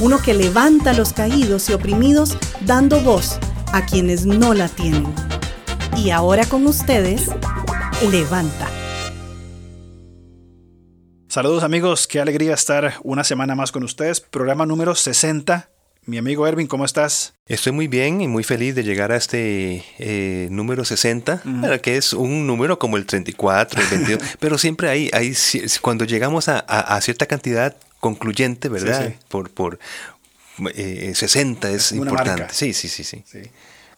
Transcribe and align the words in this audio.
uno 0.00 0.18
que 0.18 0.34
levanta 0.34 0.90
a 0.90 0.94
los 0.94 1.12
caídos 1.12 1.68
y 1.68 1.72
oprimidos 1.72 2.36
dando 2.60 3.00
voz 3.00 3.38
a 3.72 3.84
quienes 3.84 4.26
no 4.26 4.54
la 4.54 4.68
tienen. 4.68 5.06
Y 5.96 6.10
ahora 6.10 6.46
con 6.46 6.66
ustedes, 6.66 7.30
Levanta. 8.10 8.68
Saludos 11.26 11.64
amigos, 11.64 12.06
qué 12.06 12.20
alegría 12.20 12.54
estar 12.54 12.94
una 13.02 13.24
semana 13.24 13.54
más 13.56 13.72
con 13.72 13.82
ustedes. 13.82 14.20
Programa 14.20 14.66
número 14.66 14.94
60. 14.94 15.68
Mi 16.06 16.16
amigo 16.16 16.46
Erwin, 16.46 16.68
¿cómo 16.68 16.86
estás? 16.86 17.34
Estoy 17.46 17.72
muy 17.72 17.86
bien 17.86 18.22
y 18.22 18.28
muy 18.28 18.44
feliz 18.44 18.74
de 18.74 18.82
llegar 18.82 19.12
a 19.12 19.16
este 19.16 19.84
eh, 19.98 20.48
número 20.50 20.84
60, 20.84 21.42
que 21.82 21.98
es 21.98 22.14
un 22.14 22.46
número 22.46 22.78
como 22.78 22.96
el 22.96 23.04
34, 23.04 23.82
el 23.82 23.88
22, 23.88 24.22
pero 24.40 24.56
siempre 24.56 24.88
hay, 24.88 25.10
hay 25.12 25.34
cuando 25.82 26.06
llegamos 26.06 26.48
a, 26.48 26.98
cierta 27.02 27.26
cantidad 27.26 27.76
concluyente, 28.00 28.68
¿verdad? 28.68 29.14
Por, 29.28 29.50
por 29.50 29.78
60 30.58 31.70
eh, 31.70 31.74
es, 31.74 31.92
importante. 31.92 32.46
Sí, 32.52 32.72
sí, 32.72 32.88
sí, 32.88 33.04
sí. 33.04 33.22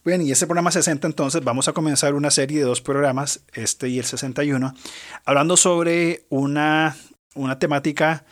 Bien, 0.05 0.23
y 0.23 0.31
ese 0.31 0.47
programa 0.47 0.71
60 0.71 1.07
entonces 1.07 1.45
vamos 1.45 1.69
a 1.69 1.73
comenzar 1.73 2.15
una 2.15 2.31
serie 2.31 2.61
de 2.61 2.65
dos 2.65 2.81
programas, 2.81 3.41
este 3.53 3.89
y 3.89 3.99
el 3.99 4.05
61, 4.05 4.75
hablando 5.27 5.57
sobre 5.59 6.25
una, 6.31 6.97
una 7.35 7.59
temática 7.59 8.25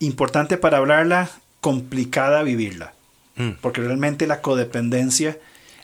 importante 0.00 0.58
para 0.58 0.78
hablarla, 0.78 1.30
complicada 1.60 2.42
vivirla. 2.42 2.92
Mm. 3.36 3.52
Porque 3.60 3.80
realmente 3.80 4.26
la 4.26 4.42
codependencia 4.42 5.38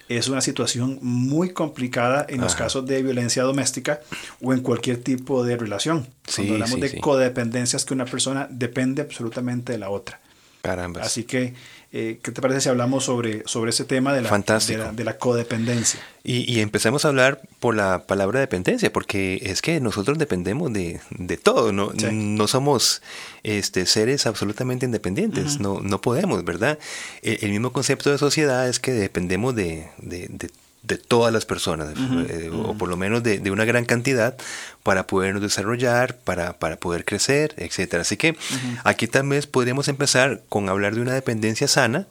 es 0.09 0.29
una 0.29 0.41
situación 0.41 0.99
muy 1.03 1.51
complicada 1.51 2.25
en 2.29 2.41
los 2.41 2.55
casos 2.55 2.87
de 2.87 3.03
violencia 3.03 3.43
doméstica 3.43 4.01
o 4.41 4.53
en 4.53 4.61
cualquier 4.61 5.03
tipo 5.03 5.45
de 5.45 5.57
relación. 5.57 6.07
Cuando 6.35 6.55
hablamos 6.55 6.81
de 6.81 7.01
codependencia 7.01 7.77
es 7.77 7.85
que 7.85 7.95
una 7.95 8.07
persona 8.07 8.49
depende 8.51 9.03
absolutamente 9.03 9.73
de 9.73 9.79
la 9.79 9.91
otra. 9.91 10.21
Caramba. 10.63 11.03
Así 11.03 11.25
que 11.25 11.55
eh, 11.91 12.21
¿Qué 12.23 12.33
te 12.33 12.43
parece 12.43 12.61
si 12.61 12.69
hablamos 12.69 13.05
sobre, 13.05 13.43
sobre 13.47 13.71
ese 13.71 13.87
tema 13.87 14.13
de 14.13 14.21
la, 14.21 14.93
de 14.93 15.05
la, 15.05 15.17
codependencia? 15.17 15.99
Y, 16.23 16.45
y, 16.53 16.61
empecemos 16.61 17.07
a 17.07 17.09
hablar 17.09 17.41
por 17.61 17.75
la 17.75 18.07
palabra 18.07 18.41
dependencia, 18.41 18.93
porque 18.93 19.41
es 19.43 19.63
que 19.63 19.81
nosotros 19.81 20.19
dependemos 20.19 20.71
de, 20.71 21.01
todo, 21.43 21.73
no, 21.73 21.93
no 22.13 22.47
somos 22.47 23.01
este, 23.43 23.87
seres 23.87 24.27
absolutamente 24.27 24.85
independientes, 24.85 25.61
no, 25.61 25.81
no 25.81 25.99
podemos, 26.03 26.45
¿verdad? 26.45 26.79
El, 27.23 27.39
el, 27.41 27.51
mismo 27.53 27.73
concepto 27.73 28.11
de 28.11 28.19
sociedad 28.19 28.69
es 28.69 28.81
que 28.81 28.93
dependemos 28.93 29.55
de, 29.55 29.89
de, 29.97 30.51
de 30.83 30.89
de 30.89 30.97
todas 30.97 31.33
las 31.33 31.45
personas, 31.45 31.93
eh, 32.29 32.51
o 32.53 32.75
por 32.75 32.89
lo 32.89 32.97
menos 32.97 33.23
de, 33.23 33.51
una 33.51 33.65
gran 33.65 33.85
cantidad, 33.85 34.37
para 34.83 35.07
podernos 35.07 35.43
desarrollar, 35.43 36.17
para, 36.17 36.59
para 36.59 36.77
poder 36.77 37.05
crecer, 37.05 37.55
etc. 37.59 37.95
Así 37.95 38.17
que 38.17 38.37
aquí 38.85 39.07
también 39.07 39.43
podríamos 39.51 39.89
empezar 39.89 40.43
con 40.49 40.69
hablar 40.69 40.95
de 40.95 41.03
una 41.03 41.13
dependencia 41.13 41.69
sana 41.69 42.07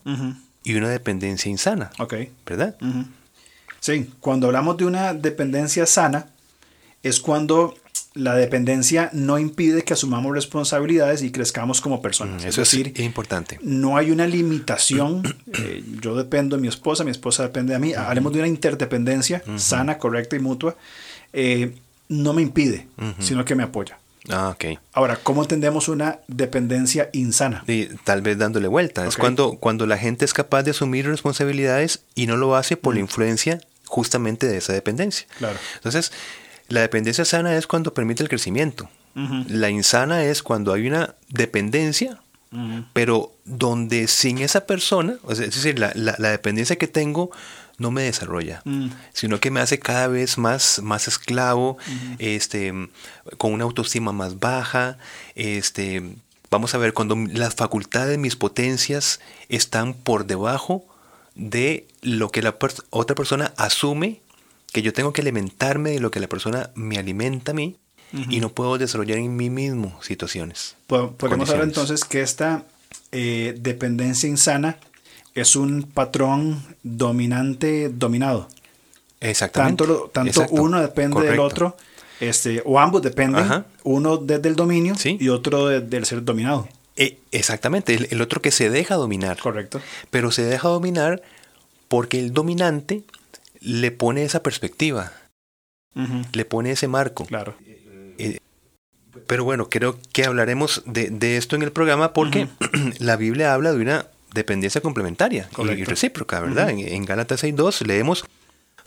y 0.63 0.75
una 0.75 0.89
dependencia 0.89 1.49
insana. 1.49 1.89
Ok. 1.97 2.15
¿Verdad? 2.45 2.75
Sí, 3.79 4.11
cuando 4.19 4.47
hablamos 4.47 4.77
de 4.77 4.85
una 4.85 5.13
dependencia 5.13 5.85
sana, 5.85 6.27
es 7.03 7.19
cuando 7.19 7.75
la 8.17 8.35
dependencia 8.35 9.09
no 9.13 9.39
impide 9.39 9.83
que 9.83 9.93
asumamos 9.93 10.33
responsabilidades 10.33 11.21
y 11.21 11.31
crezcamos 11.31 11.81
como 11.81 12.01
personas. 12.01 12.43
eso 12.43 12.61
es, 12.61 12.71
decir, 12.71 12.99
importante. 13.01 13.59
No 13.61 13.97
hay 13.97 14.11
una 14.11 14.27
limitación. 14.27 15.23
Eh, 15.59 15.81
yo 16.01 16.15
dependo 16.15 16.55
de 16.55 16.61
mi 16.61 16.67
esposa, 16.67 17.03
mi 17.03 17.09
esposa 17.09 17.41
depende 17.41 17.73
de 17.73 17.79
mí. 17.79 17.93
Hablemos 17.93 18.33
de 18.33 18.39
una 18.39 18.47
interdependencia 18.47 19.41
sana, 19.55 19.97
correcta 19.97 20.35
y 20.35 20.39
mutua. 20.39 20.75
Eh, 21.31 21.73
no 22.09 22.33
me 22.33 22.41
impide, 22.41 22.85
sino 23.19 23.45
que 23.45 23.55
me 23.55 23.63
apoya. 23.63 23.97
Ah, 24.29 24.49
ok. 24.49 24.79
Ahora, 24.93 25.17
¿cómo 25.21 25.41
entendemos 25.41 25.87
una 25.87 26.19
dependencia 26.27 27.09
insana? 27.13 27.63
Y 27.67 27.85
tal 28.03 28.21
vez 28.21 28.37
dándole 28.37 28.67
vuelta. 28.67 29.05
Es 29.05 29.17
cuando, 29.17 29.53
cuando 29.53 29.85
la 29.85 29.97
gente 29.97 30.25
es 30.25 30.33
capaz 30.33 30.63
de 30.63 30.71
asumir 30.71 31.07
responsabilidades 31.07 32.01
y 32.13 32.27
no 32.27 32.35
lo 32.35 32.55
hace 32.55 32.77
por 32.77 32.93
la 32.93 32.99
influencia 32.99 33.61
justamente 33.85 34.47
de 34.47 34.57
esa 34.57 34.73
dependencia. 34.73 35.27
Claro. 35.37 35.57
Entonces, 35.75 36.11
la 36.69 36.81
dependencia 36.81 37.25
sana 37.25 37.55
es 37.55 37.67
cuando 37.67 37.93
permite 37.93 38.23
el 38.23 38.29
crecimiento. 38.29 38.89
La 39.49 39.71
insana 39.71 40.25
es 40.25 40.43
cuando 40.43 40.73
hay 40.73 40.85
una 40.85 41.15
dependencia, 41.29 42.19
pero 42.93 43.33
donde 43.45 44.07
sin 44.07 44.37
esa 44.37 44.67
persona, 44.67 45.15
es 45.27 45.39
decir, 45.39 45.79
la, 45.79 45.91
dependencia 46.29 46.75
que 46.75 46.87
tengo 46.87 47.31
no 47.79 47.89
me 47.89 48.03
desarrolla, 48.03 48.61
mm. 48.65 48.89
sino 49.13 49.39
que 49.39 49.49
me 49.49 49.59
hace 49.59 49.79
cada 49.79 50.07
vez 50.07 50.37
más, 50.37 50.81
más 50.83 51.07
esclavo, 51.07 51.77
este, 52.19 52.71
con 53.39 53.53
una 53.53 53.63
autoestima 53.63 54.11
más 54.11 54.39
baja, 54.39 54.99
este, 55.33 56.03
vamos 56.51 56.75
a 56.75 56.77
ver, 56.77 56.93
cuando 56.93 57.15
las 57.15 57.55
facultades, 57.55 58.19
mis 58.19 58.35
potencias 58.35 59.19
están 59.49 59.95
por 59.95 60.27
debajo 60.27 60.85
de 61.33 61.87
lo 62.01 62.29
que 62.29 62.43
la 62.43 62.55
otra 62.91 63.15
persona 63.15 63.53
asume 63.57 64.21
que 64.71 64.81
yo 64.81 64.93
tengo 64.93 65.13
que 65.13 65.21
alimentarme 65.21 65.91
de 65.91 65.99
lo 65.99 66.11
que 66.11 66.19
la 66.19 66.27
persona 66.27 66.71
me 66.75 66.97
alimenta 66.97 67.51
a 67.51 67.55
mí 67.55 67.77
y 68.29 68.39
no 68.39 68.49
puedo 68.49 68.77
desarrollar 68.77 69.17
en 69.17 69.35
mí 69.35 69.49
mismo 69.49 70.01
situaciones. 70.01 70.75
Podemos 70.87 71.49
hablar 71.49 71.65
entonces 71.65 72.05
que 72.05 72.21
esta 72.21 72.63
eh, 73.11 73.55
dependencia 73.59 74.29
insana 74.29 74.77
es 75.35 75.55
un 75.55 75.83
patrón 75.83 76.63
dominante 76.83 77.89
dominado. 77.89 78.47
Exactamente. 79.19 79.83
Tanto, 79.83 80.09
tanto 80.13 80.45
uno 80.51 80.79
depende 80.81 81.21
del 81.21 81.39
otro, 81.39 81.75
este, 82.19 82.61
o 82.65 82.79
ambos 82.79 83.01
dependen, 83.01 83.65
uno 83.83 84.17
desde 84.17 84.49
el 84.49 84.55
dominio 84.55 84.95
y 85.03 85.29
otro 85.29 85.67
del 85.67 86.05
ser 86.05 86.23
dominado. 86.23 86.67
E, 86.95 87.19
exactamente, 87.31 87.93
el, 87.93 88.07
el, 88.09 88.21
otro 88.21 88.41
que 88.41 88.51
se 88.51 88.69
deja 88.71 88.95
dominar. 88.95 89.37
Correcto. 89.37 89.81
Pero 90.09 90.31
se 90.31 90.43
deja 90.43 90.67
dominar 90.67 91.21
porque 91.87 92.19
el 92.19 92.33
dominante 92.33 93.03
le 93.61 93.91
pone 93.91 94.23
esa 94.23 94.43
perspectiva, 94.43 95.11
le 96.33 96.45
pone 96.45 96.71
ese 96.71 96.87
marco. 96.87 97.25
Claro. 97.25 97.55
Eh, 98.17 98.39
pero 99.25 99.43
bueno, 99.43 99.69
creo 99.69 99.99
que 100.13 100.25
hablaremos 100.25 100.83
de, 100.85 101.37
esto 101.37 101.55
en 101.55 101.63
el 101.63 101.71
programa 101.71 102.13
porque 102.13 102.47
la 102.99 103.15
Biblia 103.15 103.53
habla 103.53 103.73
de 103.73 103.81
una 103.81 104.07
dependencia 104.33 104.81
complementaria 104.81 105.49
y 105.57 105.83
recíproca, 105.83 106.39
¿verdad? 106.39 106.69
En, 106.69 106.79
en 106.79 107.05
Gálatas 107.05 107.43
6.2 107.43 107.85
leemos 107.85 108.25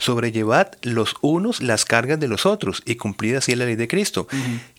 sobrellevad 0.01 0.67
los 0.81 1.15
unos 1.21 1.61
las 1.61 1.85
cargas 1.85 2.19
de 2.19 2.27
los 2.27 2.45
otros 2.45 2.81
y 2.85 2.95
cumplid 2.95 3.35
así 3.35 3.55
la 3.55 3.65
ley 3.65 3.75
de 3.75 3.87
Cristo. 3.87 4.27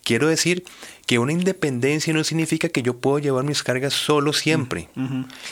Quiero 0.04 0.26
decir 0.26 0.64
que 1.06 1.20
una 1.20 1.32
independencia 1.32 2.12
no 2.12 2.24
significa 2.24 2.68
que 2.68 2.82
yo 2.82 2.96
puedo 2.96 3.20
llevar 3.20 3.44
mis 3.44 3.62
cargas 3.62 3.92
solo 3.92 4.32
siempre. 4.32 4.88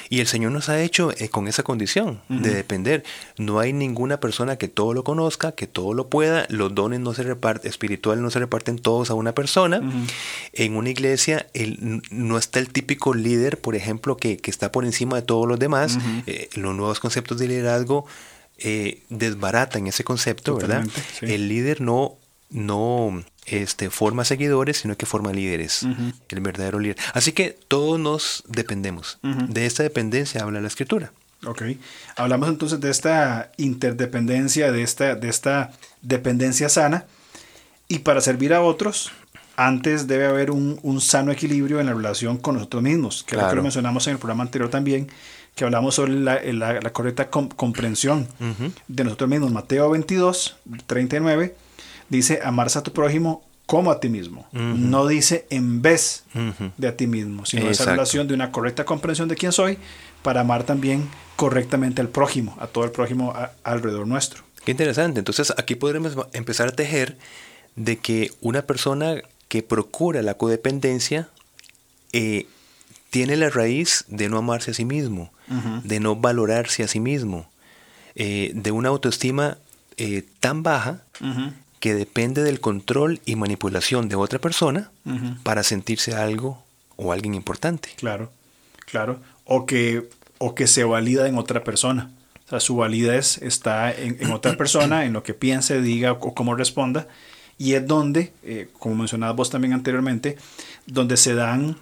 Y 0.08 0.18
el 0.18 0.26
Señor 0.26 0.50
nos 0.50 0.68
ha 0.68 0.82
hecho 0.82 1.12
eh, 1.18 1.28
con 1.28 1.46
esa 1.46 1.62
condición 1.62 2.20
de 2.28 2.50
depender. 2.52 3.04
No 3.36 3.60
hay 3.60 3.72
ninguna 3.72 4.18
persona 4.18 4.56
que 4.56 4.66
todo 4.66 4.92
lo 4.92 5.04
conozca, 5.04 5.52
que 5.52 5.68
todo 5.68 5.94
lo 5.94 6.08
pueda. 6.08 6.46
Los 6.48 6.74
dones 6.74 6.98
no 6.98 7.14
se 7.14 7.22
reparten, 7.22 7.68
espirituales 7.68 8.22
no 8.22 8.30
se 8.30 8.40
reparten 8.40 8.78
todos 8.78 9.10
a 9.10 9.14
una 9.14 9.32
persona. 9.32 9.80
En 10.52 10.76
una 10.76 10.90
iglesia 10.90 11.46
no 12.10 12.36
está 12.36 12.58
el 12.58 12.70
típico 12.70 13.14
líder, 13.14 13.60
por 13.60 13.76
ejemplo, 13.76 14.16
que, 14.16 14.40
está 14.44 14.72
por 14.72 14.84
encima 14.84 15.14
de 15.16 15.22
todos 15.22 15.46
los 15.46 15.60
demás. 15.60 15.96
Eh, 16.26 16.48
los 16.54 16.74
nuevos 16.74 16.98
conceptos 16.98 17.38
de 17.38 17.46
liderazgo 17.46 18.04
eh, 18.60 19.02
desbaratan 19.08 19.86
ese 19.86 20.04
concepto, 20.04 20.56
¿verdad? 20.56 20.86
El 21.22 21.48
líder 21.48 21.80
no, 21.80 22.16
no 22.50 23.24
este, 23.46 23.90
forma 23.90 24.24
seguidores, 24.24 24.78
sino 24.78 24.96
que 24.96 25.06
forma 25.06 25.32
líderes, 25.32 25.86
el 26.28 26.40
verdadero 26.40 26.78
líder. 26.78 26.96
Así 27.14 27.32
que 27.32 27.58
todos 27.68 27.98
nos 27.98 28.44
dependemos. 28.46 29.18
De 29.22 29.66
esta 29.66 29.82
dependencia 29.82 30.42
habla 30.42 30.60
la 30.60 30.68
escritura. 30.68 31.12
Ok. 31.46 31.62
Hablamos 32.16 32.48
entonces 32.48 32.80
de 32.80 32.90
esta 32.90 33.50
interdependencia, 33.56 34.72
de 34.72 34.82
esta, 34.82 35.14
de 35.14 35.28
esta 35.28 35.72
dependencia 36.02 36.68
sana. 36.68 37.06
Y 37.88 38.00
para 38.00 38.20
servir 38.20 38.52
a 38.52 38.60
otros, 38.60 39.10
antes 39.56 40.06
debe 40.06 40.26
haber 40.26 40.50
un, 40.50 41.00
sano 41.00 41.32
equilibrio 41.32 41.80
en 41.80 41.86
la 41.86 41.94
relación 41.94 42.38
con 42.38 42.54
nosotros 42.54 42.82
mismos, 42.82 43.24
que 43.24 43.36
es 43.36 43.42
lo 43.42 43.48
que 43.48 43.56
lo 43.56 43.62
mencionamos 43.62 44.06
en 44.06 44.14
el 44.14 44.18
programa 44.18 44.44
anterior 44.44 44.70
también, 44.70 45.08
que 45.54 45.64
hablamos 45.64 45.94
sobre 45.94 46.14
la, 46.14 46.90
correcta 46.92 47.28
comprensión 47.30 48.26
de 48.88 49.04
nosotros 49.04 49.28
mismos. 49.28 49.52
Mateo 49.52 49.90
22, 49.90 50.56
39 50.86 51.54
dice, 52.08 52.40
amarse 52.42 52.78
a 52.78 52.82
tu 52.82 52.92
prójimo 52.92 53.42
como 53.66 53.90
a 53.92 54.00
ti 54.00 54.08
mismo. 54.08 54.46
No 54.52 55.06
dice 55.06 55.46
en 55.50 55.80
vez 55.80 56.24
de 56.76 56.88
a 56.88 56.96
ti 56.96 57.06
mismo, 57.06 57.46
sino 57.46 57.68
esa 57.70 57.84
relación 57.84 58.26
de 58.26 58.34
una 58.34 58.50
correcta 58.50 58.84
comprensión 58.84 59.28
de 59.28 59.36
quién 59.36 59.52
soy 59.52 59.78
para 60.22 60.40
amar 60.40 60.64
también 60.64 61.08
correctamente 61.36 62.00
al 62.00 62.08
prójimo, 62.08 62.56
a 62.60 62.66
todo 62.66 62.84
el 62.84 62.90
prójimo 62.90 63.32
alrededor 63.62 64.06
nuestro. 64.06 64.42
Qué 64.64 64.72
interesante. 64.72 65.20
Entonces 65.20 65.54
aquí 65.56 65.74
podremos 65.74 66.16
empezar 66.32 66.68
a 66.68 66.72
tejer 66.72 67.16
de 67.76 67.96
que 67.98 68.32
una 68.40 68.62
persona 68.62 69.22
que 69.48 69.62
procura 69.62 70.22
la 70.22 70.34
codependencia 70.34 71.28
eh, 72.12 72.46
tiene 73.10 73.36
la 73.36 73.50
raíz 73.50 74.04
de 74.08 74.28
no 74.28 74.38
amarse 74.38 74.70
a 74.70 74.74
sí 74.74 74.84
mismo, 74.84 75.32
de 75.82 75.98
no 75.98 76.16
valorarse 76.16 76.84
a 76.84 76.88
sí 76.88 77.00
mismo, 77.00 77.50
eh, 78.14 78.52
de 78.54 78.70
una 78.70 78.88
autoestima 78.88 79.58
eh, 79.96 80.24
tan 80.38 80.62
baja 80.62 81.02
que 81.80 81.94
depende 81.94 82.42
del 82.42 82.60
control 82.60 83.20
y 83.26 83.34
manipulación 83.34 84.08
de 84.08 84.14
otra 84.16 84.38
persona 84.38 84.90
para 85.42 85.62
sentirse 85.64 86.14
algo 86.14 86.62
o 86.96 87.12
alguien 87.12 87.34
importante. 87.34 87.90
Claro, 87.96 88.30
claro. 88.86 89.18
O 89.44 89.66
que, 89.66 90.08
o 90.38 90.54
que 90.54 90.66
se 90.66 90.84
valida 90.84 91.26
en 91.26 91.36
otra 91.36 91.64
persona. 91.64 92.10
O 92.46 92.50
sea, 92.50 92.60
su 92.60 92.76
validez 92.76 93.38
está 93.38 93.92
en, 93.92 94.30
otra 94.30 94.56
persona, 94.56 95.04
en 95.04 95.12
lo 95.12 95.22
que 95.22 95.34
piense, 95.34 95.80
diga 95.80 96.12
o 96.12 96.34
cómo 96.34 96.54
responda. 96.54 97.08
Y 97.58 97.74
es 97.74 97.86
donde, 97.86 98.32
eh, 98.42 98.68
como 98.78 98.94
mencionabas 98.94 99.36
vos 99.36 99.50
también 99.50 99.72
anteriormente, 99.72 100.36
donde 100.86 101.16
se 101.16 101.34
dan 101.34 101.76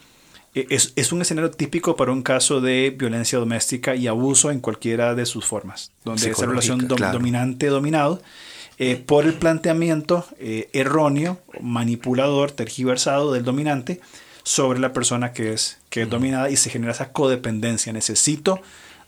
es, 0.54 0.92
es, 0.96 1.12
un 1.12 1.22
escenario 1.22 1.50
típico 1.50 1.96
para 1.96 2.12
un 2.12 2.22
caso 2.22 2.60
de 2.60 2.94
violencia 2.96 3.38
doméstica 3.38 3.94
y 3.94 4.06
abuso 4.06 4.50
en 4.50 4.60
cualquiera 4.60 5.14
de 5.14 5.26
sus 5.26 5.44
formas, 5.44 5.92
donde 6.04 6.30
esa 6.30 6.46
relación 6.46 6.88
dominante-dominado 6.88 8.20
eh, 8.80 8.94
por 8.94 9.24
el 9.24 9.34
planteamiento 9.34 10.24
eh, 10.38 10.70
erróneo, 10.72 11.40
manipulador, 11.60 12.52
tergiversado 12.52 13.32
del 13.32 13.42
dominante 13.42 14.00
sobre 14.44 14.78
la 14.78 14.92
persona 14.92 15.32
que 15.32 15.52
es, 15.52 15.78
que 15.90 16.02
es 16.02 16.10
dominada 16.10 16.48
y 16.48 16.56
se 16.56 16.70
genera 16.70 16.92
esa 16.92 17.10
codependencia. 17.10 17.92
Necesito 17.92 18.60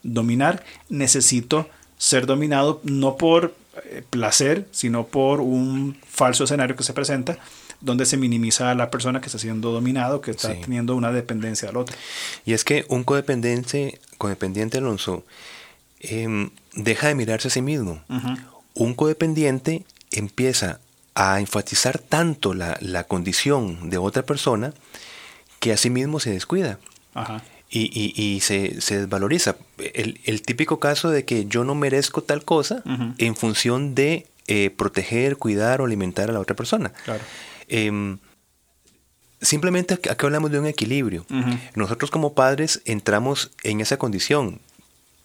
dominar, 0.02 0.64
necesito 0.88 1.68
ser 1.98 2.26
dominado 2.26 2.80
no 2.82 3.16
por 3.16 3.54
eh, 3.84 4.02
placer, 4.10 4.66
sino 4.72 5.06
por 5.06 5.40
un 5.40 5.96
falso 6.04 6.44
escenario 6.44 6.74
que 6.74 6.82
se 6.82 6.92
presenta 6.92 7.38
donde 7.80 8.06
se 8.06 8.16
minimiza 8.16 8.70
a 8.70 8.74
la 8.74 8.90
persona 8.90 9.20
que 9.20 9.26
está 9.26 9.38
siendo 9.38 9.72
dominado, 9.72 10.20
que 10.20 10.30
está 10.30 10.54
teniendo 10.54 10.96
una 10.96 11.12
dependencia 11.12 11.68
al 11.68 11.76
otro. 11.76 11.96
Y 12.44 12.52
es 12.52 12.64
que 12.64 12.84
un 12.88 13.04
codependiente, 13.04 14.00
codependiente 14.18 14.78
Alonso, 14.78 15.24
em, 16.00 16.50
deja 16.74 17.08
de 17.08 17.14
mirarse 17.14 17.48
a 17.48 17.50
sí 17.50 17.62
mismo 17.62 18.02
un 18.74 18.94
codependiente 18.94 19.84
empieza 20.10 20.80
a 21.14 21.40
enfatizar 21.40 21.98
tanto 21.98 22.54
la, 22.54 23.04
condición 23.04 23.90
de 23.90 23.98
otra 23.98 24.22
persona 24.22 24.72
que 25.58 25.72
a 25.72 25.76
sí 25.76 25.90
mismo 25.90 26.20
se 26.20 26.30
descuida. 26.30 26.78
Y, 27.68 28.40
se, 28.40 28.80
desvaloriza. 28.88 29.56
El, 29.78 30.42
típico 30.42 30.80
caso 30.80 31.10
de 31.10 31.24
que 31.24 31.46
yo 31.46 31.64
no 31.64 31.74
merezco 31.74 32.22
tal 32.22 32.44
cosa 32.44 32.82
en 33.18 33.36
función 33.36 33.94
de 33.94 34.26
eh, 34.46 34.70
proteger, 34.70 35.36
cuidar 35.36 35.80
o 35.80 35.84
alimentar 35.84 36.30
a 36.30 36.32
la 36.32 36.40
otra 36.40 36.56
persona. 36.56 36.92
Em, 37.70 38.18
simplemente 39.40 39.94
aquí 39.94 40.26
hablamos 40.26 40.50
de 40.50 40.58
un 40.58 40.66
equilibrio. 40.66 41.24
Nosotros 41.74 42.10
como 42.10 42.34
padres 42.34 42.82
entramos 42.84 43.52
en 43.62 43.80
esa 43.80 43.96
condición. 43.96 44.60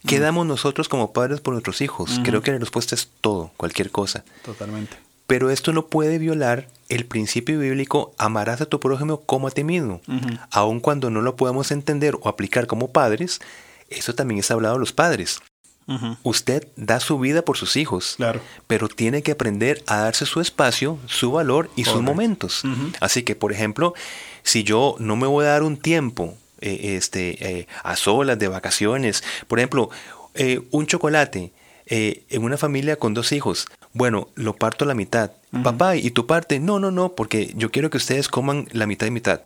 ¿Qué 0.07 0.19
damos 0.19 0.45
nosotros 0.45 0.87
como 0.87 1.11
padres 1.13 1.41
por 1.41 1.53
nuestros 1.53 1.81
hijos? 1.81 2.21
Creo 2.23 2.41
que 2.41 2.51
la 2.51 2.59
respuesta 2.59 2.95
es 2.95 3.09
todo, 3.21 3.51
cualquier 3.57 3.89
cosa. 3.89 4.23
Totalmente. 4.43 4.95
Pero 5.27 5.49
esto 5.49 5.73
no 5.73 5.87
puede 5.87 6.19
violar 6.19 6.67
el 6.87 7.05
principio 7.05 7.59
bíblico 7.59 8.13
amarás 8.19 8.61
a 8.61 8.67
tu 8.67 8.79
prójimo 8.79 9.21
como 9.21 9.47
a 9.47 9.51
ti 9.51 9.63
mismo. 9.63 10.01
Aun 10.51 10.79
cuando 10.79 11.09
no 11.09 11.21
lo 11.21 11.35
podemos 11.35 11.71
entender 11.71 12.15
o 12.21 12.29
aplicar 12.29 12.67
como 12.67 12.91
padres, 12.91 13.41
eso 13.89 14.13
también 14.13 14.39
es 14.39 14.51
hablado 14.51 14.75
a 14.75 14.79
los 14.79 14.93
padres. 14.93 15.41
Usted 16.23 16.67
da 16.75 16.99
su 16.99 17.19
vida 17.19 17.43
por 17.43 17.57
sus 17.57 17.75
hijos, 17.75 18.15
claro. 18.17 18.41
pero 18.65 18.87
tiene 18.87 19.21
que 19.21 19.33
aprender 19.33 19.83
a 19.85 19.97
darse 19.97 20.25
su 20.25 20.41
espacio, 20.41 20.97
su 21.05 21.31
valor 21.31 21.69
y 21.75 21.85
sus 21.85 22.01
momentos. 22.01 22.63
Así 22.99 23.23
que, 23.23 23.35
por 23.35 23.51
ejemplo, 23.51 23.93
si 24.41 24.63
yo 24.63 24.95
no 24.99 25.15
me 25.15 25.27
voy 25.27 25.45
a 25.45 25.49
dar 25.49 25.63
un 25.63 25.77
tiempo 25.77 26.35
eh, 26.61 26.95
este, 26.95 27.59
eh, 27.59 27.67
a 27.83 27.95
solas, 27.95 28.39
de 28.39 28.47
vacaciones. 28.47 29.23
Por 29.47 29.59
ejemplo, 29.59 29.89
eh, 30.33 30.61
un 30.71 30.87
chocolate 30.87 31.51
en 31.87 32.43
una 32.43 32.57
familia 32.57 32.95
con 32.95 33.13
dos 33.13 33.31
hijos. 33.31 33.67
Bueno, 33.93 34.29
lo 34.33 34.55
parto 34.55 34.83
a 34.83 34.87
la 34.87 34.95
mitad. 34.95 35.31
Papá, 35.63 35.95
¿y 35.95 36.09
tu 36.09 36.25
parte? 36.25 36.59
No, 36.59 36.79
no, 36.79 36.89
no, 36.89 37.13
porque 37.13 37.53
yo 37.55 37.69
quiero 37.69 37.91
que 37.91 37.97
ustedes 37.97 38.27
coman 38.27 38.67
la 38.71 38.87
mitad 38.87 39.05
y 39.05 39.11
mitad. 39.11 39.41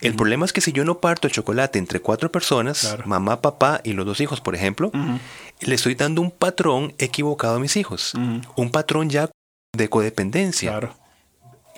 El 0.00 0.14
problema 0.14 0.44
es 0.44 0.52
que 0.52 0.60
si 0.60 0.72
yo 0.72 0.84
no 0.84 1.00
parto 1.00 1.26
el 1.26 1.32
chocolate 1.32 1.78
entre 1.78 2.00
cuatro 2.00 2.30
personas, 2.30 2.96
mamá, 3.04 3.40
papá 3.40 3.80
y 3.82 3.92
los 3.92 4.06
dos 4.06 4.20
hijos, 4.20 4.40
por 4.40 4.54
ejemplo, 4.54 4.92
le 5.60 5.74
estoy 5.74 5.94
dando 5.94 6.22
un 6.22 6.30
patrón 6.30 6.94
equivocado 6.98 7.56
a 7.56 7.60
mis 7.60 7.76
hijos. 7.76 8.14
Un 8.56 8.70
patrón 8.70 9.10
ya 9.10 9.30
de 9.76 9.88
codependencia. 9.88 10.92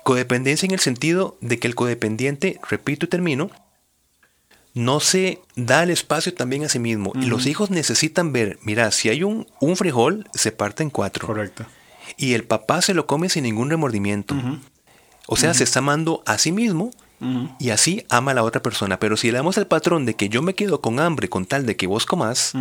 Codependencia 0.03 0.65
en 0.65 0.71
el 0.71 0.79
sentido 0.79 1.37
de 1.41 1.59
que 1.59 1.67
el 1.67 1.75
codependiente, 1.75 2.59
repito 2.69 3.05
y 3.05 3.09
termino, 3.09 3.51
no 4.73 4.99
se 4.99 5.41
da 5.55 5.83
el 5.83 5.89
espacio 5.89 6.33
también 6.33 6.63
a 6.63 6.69
sí 6.69 6.79
mismo. 6.79 7.11
Y 7.15 7.25
los 7.25 7.45
hijos 7.45 7.71
necesitan 7.71 8.31
ver, 8.31 8.57
mira, 8.63 8.91
si 8.91 9.09
hay 9.09 9.23
un, 9.23 9.47
un, 9.59 9.75
frijol, 9.75 10.27
se 10.33 10.51
parte 10.51 10.83
en 10.83 10.89
cuatro. 10.89 11.27
Correcto. 11.27 11.65
Y 12.17 12.33
el 12.33 12.43
papá 12.43 12.81
se 12.81 12.93
lo 12.93 13.05
come 13.05 13.29
sin 13.29 13.43
ningún 13.43 13.69
remordimiento. 13.69 14.35
O 15.27 15.35
sea, 15.35 15.53
se 15.53 15.63
está 15.63 15.79
amando 15.79 16.23
a 16.25 16.37
sí 16.37 16.51
mismo 16.51 16.91
y 17.59 17.69
así 17.69 18.05
ama 18.09 18.31
a 18.31 18.33
la 18.33 18.43
otra 18.43 18.61
persona. 18.61 18.99
Pero 18.99 19.17
si 19.17 19.31
le 19.31 19.37
damos 19.37 19.57
el 19.57 19.67
patrón 19.67 20.05
de 20.05 20.15
que 20.15 20.29
yo 20.29 20.41
me 20.41 20.55
quedo 20.55 20.81
con 20.81 20.99
hambre 20.99 21.29
con 21.29 21.45
tal 21.45 21.65
de 21.65 21.75
que 21.75 21.87
vos 21.87 22.05
comas, 22.05 22.53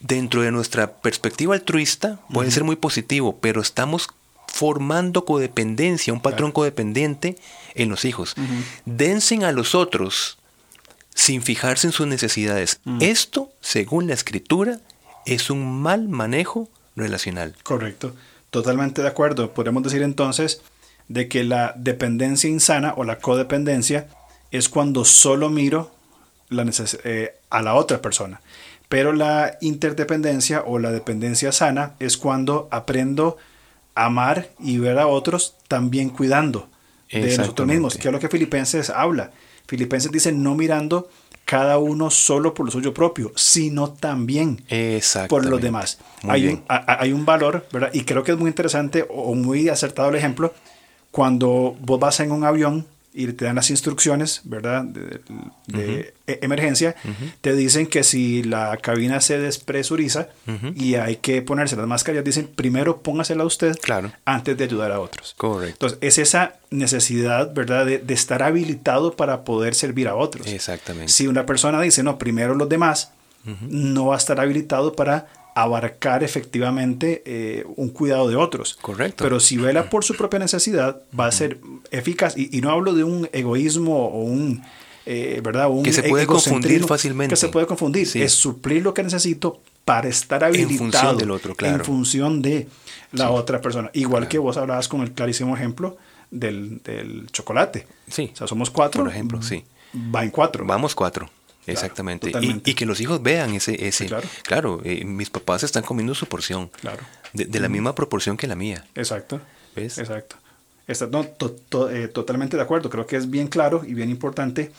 dentro 0.00 0.42
de 0.42 0.52
nuestra 0.52 0.92
perspectiva 0.92 1.54
altruista 1.54 2.20
puede 2.32 2.50
ser 2.50 2.64
muy 2.64 2.76
positivo, 2.76 3.38
pero 3.40 3.60
estamos 3.60 4.08
formando 4.46 5.24
codependencia, 5.24 6.12
un 6.12 6.20
patrón 6.20 6.52
codependiente 6.52 7.36
en 7.74 7.88
los 7.88 8.04
hijos. 8.04 8.34
Densen 8.84 9.44
a 9.44 9.52
los 9.52 9.74
otros 9.74 10.38
sin 11.14 11.42
fijarse 11.42 11.86
en 11.86 11.92
sus 11.92 12.06
necesidades. 12.06 12.80
Esto, 13.00 13.50
según 13.60 14.06
la 14.06 14.14
escritura, 14.14 14.80
es 15.26 15.50
un 15.50 15.80
mal 15.80 16.08
manejo 16.08 16.68
relacional. 16.96 17.56
Correcto, 17.62 18.14
totalmente 18.50 19.02
de 19.02 19.08
acuerdo. 19.08 19.52
Podemos 19.52 19.82
decir 19.82 20.02
entonces 20.02 20.62
de 21.10 21.26
que 21.26 21.42
la 21.42 21.74
dependencia 21.76 22.48
insana 22.48 22.94
o 22.96 23.02
la 23.02 23.18
codependencia 23.18 24.06
es 24.52 24.68
cuando 24.68 25.04
solo 25.04 25.50
miro 25.50 25.90
la 26.48 26.64
eh, 27.02 27.34
a 27.50 27.62
la 27.62 27.74
otra 27.74 28.00
persona. 28.00 28.40
Pero 28.88 29.12
la 29.12 29.58
interdependencia 29.60 30.62
o 30.62 30.78
la 30.78 30.92
dependencia 30.92 31.50
sana 31.50 31.94
es 31.98 32.16
cuando 32.16 32.68
aprendo 32.70 33.36
a 33.96 34.06
amar 34.06 34.50
y 34.60 34.78
ver 34.78 35.00
a 35.00 35.08
otros 35.08 35.56
también 35.66 36.10
cuidando 36.10 36.68
de 37.10 37.36
nosotros 37.36 37.66
mismos, 37.66 37.96
que 37.96 38.06
es 38.06 38.12
lo 38.12 38.20
que 38.20 38.28
Filipenses 38.28 38.88
habla 38.88 39.32
Filipenses 39.70 40.10
dice 40.10 40.32
no 40.32 40.54
mirando 40.54 41.08
cada 41.44 41.78
uno 41.78 42.10
solo 42.10 42.54
por 42.54 42.66
lo 42.66 42.72
suyo 42.72 42.92
propio, 42.94 43.32
sino 43.36 43.90
también 43.90 44.62
por 45.28 45.44
los 45.46 45.60
demás. 45.60 45.98
Hay 46.28 46.46
un, 46.46 46.64
hay 46.68 47.12
un, 47.12 47.24
valor, 47.24 47.66
¿verdad? 47.72 47.90
Y 47.92 48.02
creo 48.02 48.22
que 48.22 48.32
es 48.32 48.38
muy 48.38 48.48
interesante 48.48 49.06
o 49.08 49.34
muy 49.34 49.68
acertado 49.68 50.08
el 50.10 50.16
ejemplo 50.16 50.52
cuando 51.10 51.76
vos 51.80 51.98
vas 51.98 52.20
en 52.20 52.32
un 52.32 52.44
avión 52.44 52.86
y 53.12 53.26
te 53.32 53.44
dan 53.44 53.56
las 53.56 53.70
instrucciones, 53.70 54.42
¿verdad? 54.44 54.84
De, 54.84 56.14
e, 56.26 56.38
emergencia, 56.42 56.94
te 57.40 57.54
dicen 57.56 57.88
que 57.88 58.04
si 58.04 58.44
la 58.44 58.76
cabina 58.76 59.20
se 59.20 59.38
despresuriza 59.38 60.28
y 60.76 60.94
hay 60.94 61.16
que 61.16 61.42
ponerse 61.42 61.74
las 61.76 61.88
máscaras, 61.88 62.22
dicen 62.22 62.48
primero 62.54 63.02
póngasela 63.02 63.42
a 63.42 63.46
usted 63.46 63.76
claro. 63.80 64.12
antes 64.24 64.56
de 64.56 64.64
ayudar 64.64 64.92
a 64.92 65.00
otros. 65.00 65.34
Correcto. 65.36 65.86
Entonces, 65.86 65.98
es 66.02 66.18
esa 66.18 66.54
necesidad, 66.70 67.52
¿verdad? 67.52 67.84
De, 67.84 67.98
de, 67.98 68.14
estar 68.14 68.44
habilitado 68.44 69.16
para 69.16 69.42
poder 69.42 69.74
servir 69.74 70.06
a 70.06 70.14
otros. 70.14 70.46
Exactamente. 70.46 71.12
Si 71.12 71.26
una 71.26 71.46
persona 71.46 71.80
dice, 71.80 72.04
no, 72.04 72.16
primero 72.16 72.54
los 72.54 72.68
demás, 72.68 73.10
no 73.44 74.06
va 74.06 74.14
a 74.14 74.18
estar 74.18 74.38
habilitado 74.38 74.94
para 74.94 75.26
abarcar 75.54 76.22
efectivamente 76.24 77.22
eh, 77.24 77.64
un 77.76 77.90
cuidado 77.90 78.28
de 78.28 78.36
otros. 78.36 78.78
Correcto. 78.80 79.24
Pero 79.24 79.40
si 79.40 79.56
vela 79.56 79.90
por 79.90 80.04
su 80.04 80.16
propia 80.16 80.38
necesidad, 80.38 81.02
va 81.18 81.26
a 81.26 81.32
ser 81.32 81.58
eficaz. 81.90 82.36
Y, 82.36 82.60
no 82.60 82.70
hablo 82.70 82.94
de 82.94 83.04
un 83.04 83.28
egoísmo 83.32 84.08
o 84.08 84.22
un... 84.22 84.62
Eh, 85.06 85.40
¿verdad? 85.42 85.70
Un 85.70 85.82
que 85.82 85.92
se 85.92 86.02
puede 86.04 86.26
confundir 86.26 86.84
fácilmente. 86.84 87.32
Que 87.32 87.36
se 87.36 87.48
puede 87.48 87.66
confundir. 87.66 88.08
Es 88.14 88.32
suplir 88.32 88.82
lo 88.82 88.94
que 88.94 89.02
necesito 89.02 89.60
para 89.84 90.08
estar 90.08 90.44
habilitado. 90.44 90.72
En 90.72 90.78
función 90.78 91.16
del 91.16 91.30
otro, 91.30 91.54
claro. 91.54 91.76
En 91.76 91.84
función 91.84 92.42
de 92.42 92.68
la 93.12 93.30
otra 93.30 93.60
persona. 93.60 93.90
Igual 93.94 94.28
que 94.28 94.38
vos 94.38 94.56
hablabas 94.56 94.88
con 94.88 95.00
el 95.00 95.12
clarísimo 95.12 95.56
ejemplo 95.56 95.96
del, 96.30 96.80
del 96.82 97.28
chocolate. 97.32 97.86
Sí. 98.08 98.30
O 98.32 98.36
sea, 98.36 98.46
somos 98.46 98.70
cuatro. 98.70 99.02
Por 99.02 99.12
ejemplo, 99.12 99.42
sí. 99.42 99.64
Va 100.14 100.22
en 100.22 100.30
cuatro. 100.30 100.64
Vamos 100.64 100.94
cuatro. 100.94 101.28
Exactamente. 101.66 102.32
Y, 102.40 102.74
que 102.74 102.86
los 102.86 103.00
hijos 103.00 103.22
vean 103.22 103.54
ese... 103.54 103.86
ese 103.86 104.10
claro, 104.42 104.80
eh, 104.84 105.04
mis 105.04 105.30
papás 105.30 105.62
están 105.62 105.82
comiendo 105.82 106.14
su 106.14 106.26
porción. 106.26 106.70
Claro. 106.80 107.02
De, 107.32 107.60
la 107.60 107.68
misma 107.68 107.94
proporción 107.94 108.36
que 108.36 108.46
la 108.46 108.56
mía. 108.56 108.84
Exacto. 108.94 109.40
¿Ves? 109.76 109.98
Exacto. 109.98 110.36
Está, 110.86 111.06
no, 111.06 111.24
eh, 111.90 112.08
totalmente 112.08 112.56
de 112.56 112.62
acuerdo. 112.62 112.90
Creo 112.90 113.06
que 113.06 113.16
es 113.16 113.30
bien 113.30 113.46
claro 113.46 113.82
y 113.86 113.94
bien 113.94 114.10
importante 114.10 114.72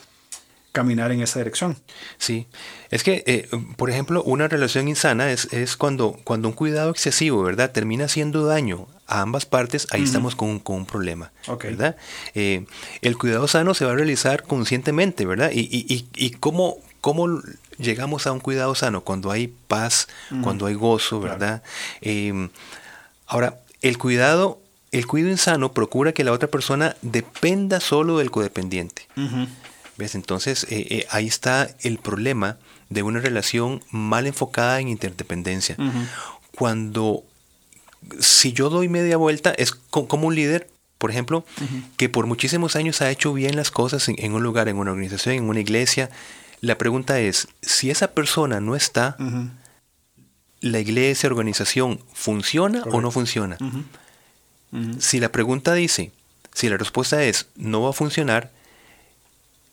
caminar 0.72 1.12
en 1.12 1.20
esa 1.20 1.38
dirección. 1.38 1.76
Sí, 2.18 2.46
es 2.90 3.02
que, 3.04 3.22
eh, 3.26 3.48
por 3.76 3.90
ejemplo, 3.90 4.22
una 4.22 4.48
relación 4.48 4.88
insana 4.88 5.30
es, 5.30 5.52
es, 5.52 5.76
cuando, 5.76 6.18
cuando 6.24 6.48
un 6.48 6.54
cuidado 6.54 6.90
excesivo, 6.90 7.42
¿verdad? 7.42 7.70
Termina 7.70 8.06
haciendo 8.06 8.46
daño 8.46 8.88
a 9.06 9.20
ambas 9.20 9.44
partes, 9.44 9.86
ahí 9.90 10.02
estamos 10.02 10.34
con, 10.34 10.58
con, 10.58 10.76
un 10.76 10.86
problema, 10.86 11.30
¿verdad? 11.62 11.96
Eh, 12.34 12.64
el 13.02 13.18
cuidado 13.18 13.46
sano 13.46 13.74
se 13.74 13.84
va 13.84 13.92
a 13.92 13.94
realizar 13.94 14.44
conscientemente, 14.44 15.26
¿verdad? 15.26 15.50
Y, 15.52 15.60
y, 15.60 16.06
y, 16.14 16.30
cómo, 16.30 16.78
cómo, 17.02 17.42
llegamos 17.78 18.26
a 18.26 18.32
un 18.32 18.40
cuidado 18.40 18.74
sano 18.74 19.02
cuando 19.02 19.30
hay 19.30 19.48
paz, 19.48 20.08
cuando 20.42 20.66
hay 20.66 20.74
gozo, 20.74 21.20
¿verdad? 21.20 21.62
Em, 22.00 22.48
ahora, 23.26 23.58
el 23.82 23.98
cuidado, 23.98 24.60
el 24.92 25.06
cuidado 25.06 25.32
insano 25.32 25.72
procura 25.72 26.12
que 26.12 26.24
la 26.24 26.32
otra 26.32 26.48
persona 26.48 26.96
dependa 27.02 27.80
solo 27.80 28.18
del 28.18 28.30
codependiente. 28.30 29.06
¿Ves? 29.96 30.14
Entonces, 30.14 30.64
eh, 30.70 30.86
eh, 30.90 31.06
ahí 31.10 31.26
está 31.26 31.74
el 31.80 31.98
problema 31.98 32.58
de 32.88 33.02
una 33.02 33.20
relación 33.20 33.82
mal 33.90 34.26
enfocada 34.26 34.80
en 34.80 34.88
interdependencia. 34.88 35.76
Cuando, 36.54 37.24
si 38.20 38.52
yo 38.52 38.70
doy 38.70 38.88
media 38.88 39.16
vuelta, 39.16 39.52
es 39.56 39.72
como 39.72 40.28
un 40.28 40.34
líder, 40.34 40.70
por 40.98 41.10
ejemplo, 41.10 41.44
que 41.96 42.08
por 42.08 42.26
muchísimos 42.26 42.76
años 42.76 43.02
ha 43.02 43.10
hecho 43.10 43.32
bien 43.32 43.56
las 43.56 43.70
cosas 43.70 44.08
en, 44.08 44.32
un 44.32 44.42
lugar, 44.42 44.68
en 44.68 44.76
una 44.76 44.92
organización, 44.92 45.36
en 45.36 45.48
una 45.48 45.60
iglesia. 45.60 46.10
La 46.60 46.78
pregunta 46.78 47.18
es, 47.20 47.48
si 47.60 47.90
esa 47.90 48.12
persona 48.12 48.60
no 48.60 48.76
está, 48.76 49.16
¿la 50.60 50.80
iglesia, 50.80 51.28
organización, 51.28 52.00
funciona 52.12 52.82
o 52.84 53.00
no 53.00 53.10
funciona? 53.10 53.58
Si 54.98 55.20
la 55.20 55.30
pregunta 55.30 55.74
dice, 55.74 56.12
si 56.54 56.68
la 56.68 56.76
respuesta 56.76 57.22
es, 57.24 57.48
no 57.56 57.82
va 57.82 57.90
a 57.90 57.94
funcionar, 57.94 58.50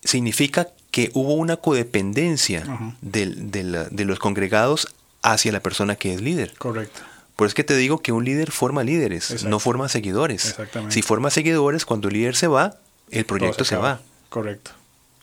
significa 0.03 0.68
que 0.91 1.12
hubo 1.13 1.34
una 1.34 1.58
codependencia 1.58 2.63
de 3.01 4.06
los 4.06 4.20
congregados 4.20 4.88
hacia 5.22 5.51
la 5.51 5.60
persona 5.60 5.96
que 5.96 6.13
es 6.13 6.22
líder. 6.22 6.53
Correcto. 6.58 7.01
Por 7.36 7.46
eso 7.46 7.51
es 7.51 7.56
que 7.56 7.63
te 7.63 7.77
digo 7.77 8.01
que 8.01 8.12
un 8.12 8.25
líder 8.25 8.51
forma 8.51 8.84
líderes, 8.84 9.46
no 9.46 9.60
forma 9.60 9.88
seguidores. 9.88 10.46
Exactamente. 10.46 10.94
Si 10.94 11.01
forma 11.01 11.29
seguidores, 11.29 11.86
cuando 11.86 12.10
el 12.10 12.15
líder 12.15 12.36
se 12.36 12.48
va, 12.48 12.77
el 13.12 13.25
proyecto 13.25 13.63
se, 13.63 13.77
va. 13.77 14.01
Correcto. 14.29 14.72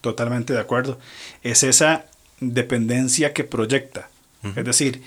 Totalmente 0.00 0.54
de 0.54 0.60
acuerdo. 0.60 0.98
Es 1.42 1.62
esa 1.62 2.06
dependencia 2.40 3.32
que 3.32 3.44
proyecta. 3.44 4.08
Es 4.54 4.64
decir, 4.64 5.02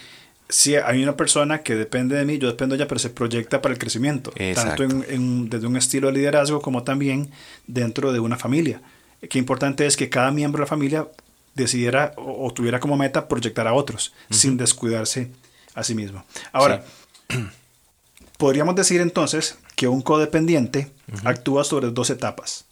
si 0.49 0.75
hay 0.75 1.01
una 1.01 1.15
persona 1.15 1.63
que 1.63 1.75
depende 1.75 2.15
de 2.15 2.25
mí, 2.25 2.37
yo 2.37 2.47
dependo 2.47 2.75
de 2.75 2.81
ella, 2.81 2.87
pero 2.89 2.99
se 2.99 3.09
proyecta 3.09 3.61
para 3.61 3.73
el 3.73 3.79
crecimiento. 3.79 4.31
Tanto 4.53 4.85
desde 4.85 5.65
un 5.65 5.77
estilo 5.77 6.07
de 6.07 6.13
liderazgo 6.13 6.61
como 6.61 6.83
también 6.83 7.31
dentro 7.67 8.11
de 8.11 8.19
una 8.19 8.37
familia 8.37 8.81
qué 9.27 9.37
importante 9.39 9.85
es 9.85 9.97
que 9.97 10.09
cada 10.09 10.31
miembro 10.31 10.59
de 10.59 10.65
la 10.65 10.69
familia 10.69 11.07
decidiera 11.55 12.13
o, 12.17 12.51
tuviera 12.53 12.79
como 12.79 12.97
meta 12.97 13.27
proyectar 13.27 13.67
a 13.67 13.73
otros 13.73 14.13
sin 14.29 14.57
descuidarse 14.57 15.31
a 15.75 15.83
sí 15.83 15.95
mismo. 15.95 16.23
Ahora, 16.51 16.83
podríamos 18.37 18.75
decir 18.75 19.01
entonces 19.01 19.57
que 19.75 19.87
un 19.87 20.01
codependiente 20.01 20.91
actúa 21.23 21.63
sobre 21.63 21.89
dos 21.89 22.09
etapas. 22.09 22.65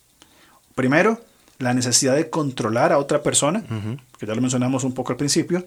Primero, 0.75 1.21
la 1.59 1.73
necesidad 1.73 2.15
de 2.15 2.29
controlar 2.29 2.91
a 2.91 2.99
otra 2.99 3.23
persona, 3.23 3.63
que 4.19 4.25
ya 4.25 4.35
lo 4.35 4.41
mencionamos 4.41 4.83
un 4.83 4.93
poco 4.93 5.11
al 5.11 5.17
principio. 5.17 5.65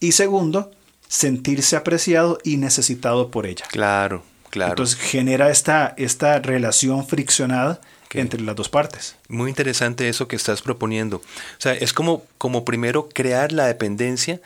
Y 0.00 0.12
segundo, 0.12 0.70
sentirse 1.06 1.76
apreciado 1.76 2.38
y 2.44 2.56
necesitado 2.56 3.30
por 3.30 3.46
ella. 3.46 3.66
Claro, 3.68 4.22
claro. 4.50 4.72
Entonces 4.72 4.96
genera 4.98 5.50
esta, 5.50 5.94
esta 5.96 6.38
relación 6.38 7.06
friccionada 7.06 7.80
entre 8.14 8.40
las 8.40 8.56
dos 8.56 8.68
partes. 8.68 9.16
Muy 9.28 9.50
interesante 9.50 10.08
eso 10.08 10.28
que 10.28 10.36
estás 10.36 10.62
proponiendo. 10.62 11.18
O 11.18 11.60
sea, 11.60 11.74
es 11.74 11.92
como, 11.92 12.22
como 12.38 12.64
primero 12.64 13.08
crear 13.12 13.52
la 13.52 13.66
dependencia, 13.66 14.40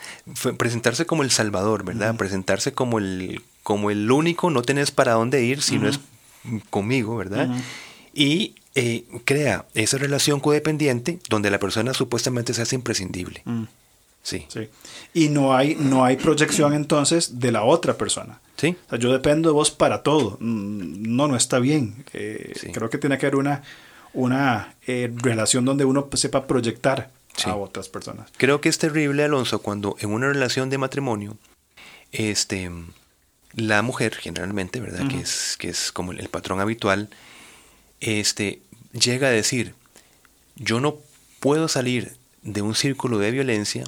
presentarse 0.56 1.06
como 1.06 1.22
el 1.22 1.30
salvador, 1.30 1.84
¿verdad? 1.84 2.16
Presentarse 2.16 2.72
como 2.72 2.98
el, 2.98 3.42
como 3.62 3.90
el 3.90 4.10
único, 4.10 4.50
no 4.50 4.62
tenés 4.62 4.90
para 4.90 5.12
dónde 5.12 5.44
ir 5.44 5.62
si 5.62 5.78
no 5.78 5.88
es 5.88 6.00
conmigo, 6.70 7.16
¿verdad? 7.16 7.48
Y 8.12 8.54
eh, 8.74 9.04
crea 9.24 9.66
esa 9.74 9.98
relación 9.98 10.40
codependiente 10.40 11.18
donde 11.28 11.50
la 11.50 11.58
persona 11.58 11.94
supuestamente 11.94 12.54
se 12.54 12.62
hace 12.62 12.74
imprescindible. 12.74 13.42
Sí. 14.22 14.46
sí. 14.48 14.68
Y 15.14 15.28
no 15.28 15.54
hay, 15.54 15.74
no 15.74 16.04
hay 16.04 16.16
proyección 16.16 16.74
entonces 16.74 17.38
de 17.38 17.52
la 17.52 17.64
otra 17.64 17.96
persona. 17.98 18.40
Sí. 18.62 18.76
O 18.86 18.90
sea, 18.90 18.98
yo 19.00 19.12
dependo 19.12 19.48
de 19.48 19.54
vos 19.54 19.72
para 19.72 20.04
todo. 20.04 20.36
Mm, 20.38 21.16
no, 21.16 21.26
no 21.26 21.34
está 21.34 21.58
bien. 21.58 22.04
Eh, 22.12 22.52
creo 22.72 22.90
que 22.90 22.98
tiene 22.98 23.18
que 23.18 23.26
haber 23.26 23.34
una, 23.34 23.64
una 24.12 24.76
eh, 24.86 25.12
relación 25.16 25.64
donde 25.64 25.84
uno 25.84 26.08
sepa 26.12 26.46
proyectar 26.46 27.10
a 27.44 27.56
otras 27.56 27.88
personas. 27.88 28.30
Creo 28.36 28.60
que 28.60 28.68
es 28.68 28.78
terrible, 28.78 29.24
Alonso, 29.24 29.62
cuando 29.62 29.96
en 29.98 30.12
una 30.12 30.28
relación 30.28 30.70
de 30.70 30.78
matrimonio, 30.78 31.36
este, 32.12 32.70
la 33.52 33.82
mujer 33.82 34.14
generalmente, 34.14 34.78
¿verdad? 34.78 35.08
que, 35.08 35.18
es, 35.18 35.56
que 35.58 35.68
es 35.68 35.90
como 35.90 36.12
el 36.12 36.28
patrón 36.28 36.60
habitual, 36.60 37.08
este, 37.98 38.62
llega 38.92 39.26
a 39.26 39.32
decir, 39.32 39.74
yo 40.54 40.78
no 40.78 40.98
puedo 41.40 41.66
salir 41.66 42.14
de 42.42 42.62
un 42.62 42.76
círculo 42.76 43.18
de 43.18 43.32
violencia 43.32 43.82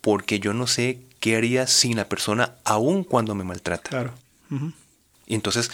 porque 0.00 0.38
yo 0.38 0.54
no 0.54 0.68
sé 0.68 1.00
qué 1.22 1.36
haría 1.36 1.68
sin 1.68 1.96
la 1.96 2.08
persona 2.08 2.56
aún 2.64 3.04
cuando 3.04 3.36
me 3.36 3.44
maltrata. 3.44 3.88
Claro. 3.88 4.12
Y 5.24 5.36
entonces, 5.36 5.70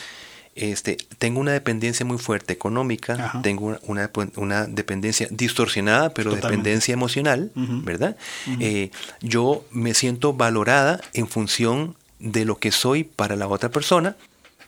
este, 0.55 0.99
tengo 1.19 1.41
una 1.41 1.53
dependencia 1.53 2.05
muy 2.05 2.19
fuerte 2.19 2.53
económica, 2.53 3.41
tengo 3.43 3.79
una, 3.85 4.11
una, 4.37 4.67
dependencia 4.67 5.27
distorsionada, 5.31 6.11
pero 6.11 6.35
dependencia 6.35 6.93
emocional, 6.93 7.51
¿verdad? 7.55 8.19
Eh, 8.61 8.91
yo 9.23 9.65
me 9.71 9.95
siento 9.95 10.35
valorada 10.35 11.01
en 11.15 11.27
función 11.27 11.97
de 12.19 12.45
lo 12.45 12.59
que 12.59 12.71
soy 12.71 13.05
para 13.05 13.35
la 13.35 13.49
otra 13.49 13.71
persona, 13.71 14.17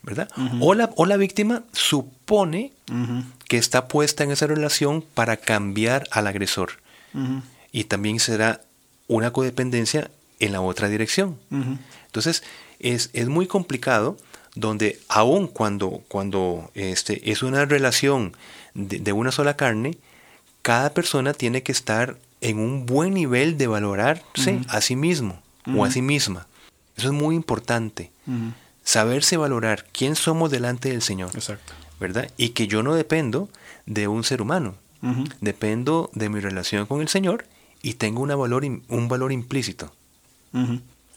¿verdad? 0.03 0.31
o, 0.63 0.73
la, 0.73 0.89
o 0.97 1.05
la 1.05 1.19
víctima 1.19 1.63
supone 1.73 2.73
que 3.49 3.59
está 3.59 3.87
puesta 3.87 4.25
en 4.25 4.31
esa 4.31 4.47
relación 4.47 5.03
para 5.03 5.37
cambiar 5.37 6.09
al 6.11 6.27
agresor. 6.27 6.81
Y 7.71 7.85
también 7.85 8.19
será 8.19 8.63
una 9.09 9.31
codependencia 9.31 10.11
en 10.41 10.53
la 10.53 10.61
otra 10.61 10.89
dirección. 10.89 11.39
Entonces, 12.07 12.43
es, 12.81 13.11
es, 13.13 13.29
muy 13.29 13.47
complicado 13.47 14.17
donde 14.55 14.99
aun 15.09 15.47
cuando, 15.47 16.03
cuando 16.09 16.71
este, 16.75 17.31
es 17.31 17.43
una 17.43 17.65
relación 17.67 18.35
de, 18.75 19.13
una 19.13 19.31
sola 19.31 19.57
carne, 19.57 19.97
cada 20.63 20.93
persona 20.93 21.35
tiene 21.35 21.63
que 21.63 21.73
estar 21.73 22.19
en 22.41 22.59
un 22.59 22.87
buen 22.87 23.15
nivel 23.15 23.59
de 23.59 23.67
valorarse 23.67 24.61
a 24.69 24.81
sí 24.81 24.97
mismo 24.97 25.41
o 25.77 25.85
a 25.85 25.91
sí 25.91 26.03
misma. 26.03 26.47
Eso 26.97 27.09
es 27.09 27.15
muy 27.15 27.37
importante. 27.37 28.11
Saberse 28.83 29.37
valorar 29.37 29.87
quién 29.93 30.17
somos 30.17 30.51
delante 30.51 30.91
del 30.91 31.03
Señor. 31.03 31.31
Exacto. 31.35 31.75
¿Verdad? 32.01 32.31
Y 32.39 32.51
que 32.51 32.67
yo 32.67 32.83
no 32.83 32.95
dependo 32.95 33.51
de 33.87 34.09
un 34.09 34.25
ser 34.25 34.43
humano. 34.43 34.75
Dependo 35.41 36.11
de 36.13 36.29
mi 36.29 36.41
relación 36.41 36.87
con 36.87 37.01
el 37.01 37.09
Señor 37.09 37.47
y 37.83 37.95
tengo 37.95 38.23
una 38.23 38.37
valor, 38.37 38.65
un 38.65 39.09
valor 39.09 39.33
implícito. 39.33 39.93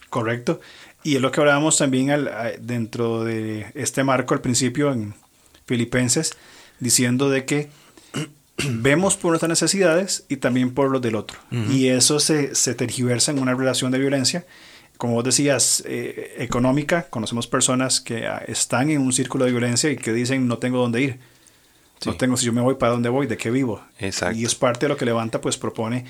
Correcto. 0.10 0.60
Y 1.04 1.16
es 1.16 1.22
lo 1.22 1.32
que 1.32 1.42
hablábamos 1.42 1.78
también 1.78 2.12
al, 2.12 2.32
dentro 2.62 3.24
de 3.24 3.68
este 3.74 4.04
marco 4.04 4.34
al 4.34 4.42
principio 4.42 4.92
en 4.92 5.13
Filipenses, 5.66 6.38
diciendo 6.80 7.30
de 7.30 7.46
que 7.46 7.70
vemos 8.70 9.18
por 9.18 9.32
nuestras 9.32 9.50
necesidades 9.50 10.25
y 10.30 10.38
también 10.38 10.74
por 10.74 10.90
los 10.92 11.02
del 11.02 11.16
otro. 11.16 11.40
Y 11.70 11.88
eso 11.88 12.20
se, 12.20 12.56
se, 12.56 12.74
tergiversa 12.74 13.32
en 13.32 13.40
una 13.40 13.54
relación 13.54 13.92
de 13.92 14.00
violencia. 14.00 14.46
Como 14.98 15.16
vos 15.16 15.24
decías, 15.24 15.84
eh, 15.86 16.36
económica, 16.38 17.08
conocemos 17.10 17.48
personas 17.48 18.00
que 18.00 18.28
ah, 18.28 18.44
están 18.48 18.90
en 18.90 19.02
un 19.02 19.12
círculo 19.12 19.46
de 19.46 19.52
violencia 19.52 19.90
y 19.90 19.98
que 19.98 20.13
dicen 20.13 20.48
no 20.48 20.60
tengo 20.60 20.78
dónde 20.78 21.02
ir. 21.02 21.20
No 22.06 22.16
tengo, 22.16 22.36
si 22.36 22.46
yo 22.46 22.54
me 22.54 22.62
voy, 22.62 22.75
¿para 22.75 22.92
dónde 22.92 23.10
voy? 23.10 23.28
¿De 23.28 23.38
qué 23.38 23.50
vivo? 23.50 23.82
Exacto. 23.98 24.38
Y 24.38 24.44
es 24.46 24.56
parte 24.56 24.86
de 24.86 24.90
lo 24.90 24.98
que 24.98 25.06
Levanta, 25.06 25.40
pues 25.40 25.58
propone 25.58 26.06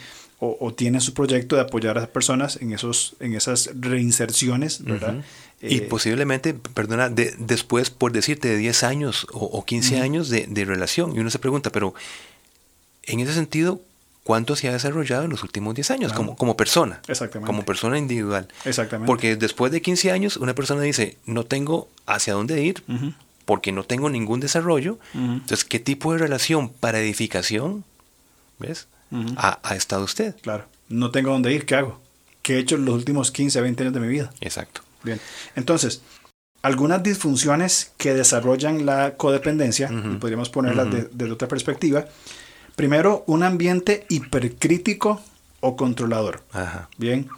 o, 0.59 0.73
tiene 0.73 0.99
su 0.99 1.13
proyecto 1.13 1.55
de 1.55 1.61
apoyar 1.61 1.97
a 1.97 2.01
las 2.01 2.09
personas 2.09 2.57
en, 2.61 2.73
esos, 2.73 3.15
en 3.19 3.33
esas 3.33 3.69
reinserciones, 3.79 4.83
¿verdad? 4.83 5.23
y 5.61 5.77
eh, 5.77 5.81
posiblemente, 5.83 6.53
perdona, 6.53 7.09
de, 7.09 7.33
después, 7.37 7.89
por 7.89 8.11
decirte, 8.11 8.49
de 8.49 8.57
10 8.57 8.83
años 8.83 9.27
o, 9.31 9.63
15 9.63 10.01
años 10.01 10.29
de, 10.29 10.45
de, 10.47 10.65
relación. 10.65 11.15
Y 11.15 11.19
uno 11.19 11.29
se 11.29 11.39
pregunta, 11.39 11.71
pero 11.71 11.93
en 13.03 13.21
ese 13.21 13.33
sentido, 13.33 13.79
¿cuánto 14.23 14.57
se 14.57 14.67
ha 14.67 14.73
desarrollado 14.73 15.23
en 15.23 15.29
los 15.29 15.43
últimos 15.43 15.73
10 15.75 15.91
años 15.91 16.13
como, 16.13 16.35
como 16.35 16.57
persona? 16.57 17.01
Exactamente. 17.07 17.47
Como 17.47 17.63
persona 17.63 17.97
individual. 17.97 18.49
Exactamente. 18.65 19.07
Porque 19.07 19.37
después 19.37 19.71
de 19.71 19.81
15 19.81 20.11
años, 20.11 20.37
una 20.37 20.53
persona 20.53 20.81
dice, 20.81 21.17
no 21.25 21.45
tengo 21.45 21.87
hacia 22.05 22.33
dónde 22.33 22.61
ir, 22.61 22.83
porque 23.45 23.71
no 23.71 23.83
tengo 23.83 24.09
ningún 24.09 24.41
desarrollo. 24.41 24.99
Entonces, 25.13 25.63
¿qué 25.63 25.79
tipo 25.79 26.11
de 26.11 26.19
relación 26.19 26.69
para 26.69 26.99
edificación? 26.99 27.85
¿Ves? 28.59 28.87
Ha, 29.37 29.75
estado 29.75 30.03
usted. 30.03 30.35
Claro. 30.41 30.65
No 30.89 31.11
tengo 31.11 31.31
dónde 31.31 31.53
ir, 31.53 31.65
¿qué 31.65 31.75
hago? 31.75 31.99
¿Qué 32.41 32.55
he 32.55 32.59
hecho 32.59 32.75
en 32.75 32.85
los 32.85 32.95
últimos 32.95 33.31
15, 33.31 33.61
20 33.61 33.83
años 33.83 33.93
de 33.93 33.99
mi 33.99 34.07
vida? 34.07 34.33
Exacto. 34.41 34.81
Bien. 35.03 35.19
Entonces, 35.55 36.01
algunas 36.61 37.03
disfunciones 37.03 37.91
que 37.97 38.13
desarrollan 38.13 38.85
la 38.85 39.15
codependencia, 39.15 39.89
podríamos 40.19 40.49
ponerlas 40.49 40.87
desde 41.11 41.31
otra 41.31 41.47
perspectiva, 41.47 42.05
Primero, 42.75 43.23
un 43.27 43.43
ambiente 43.43 44.05
hipercrítico 44.09 45.21
o 45.59 45.75
controlador. 45.75 46.41
Ajá. 46.51 46.89
Bien. 46.97 47.29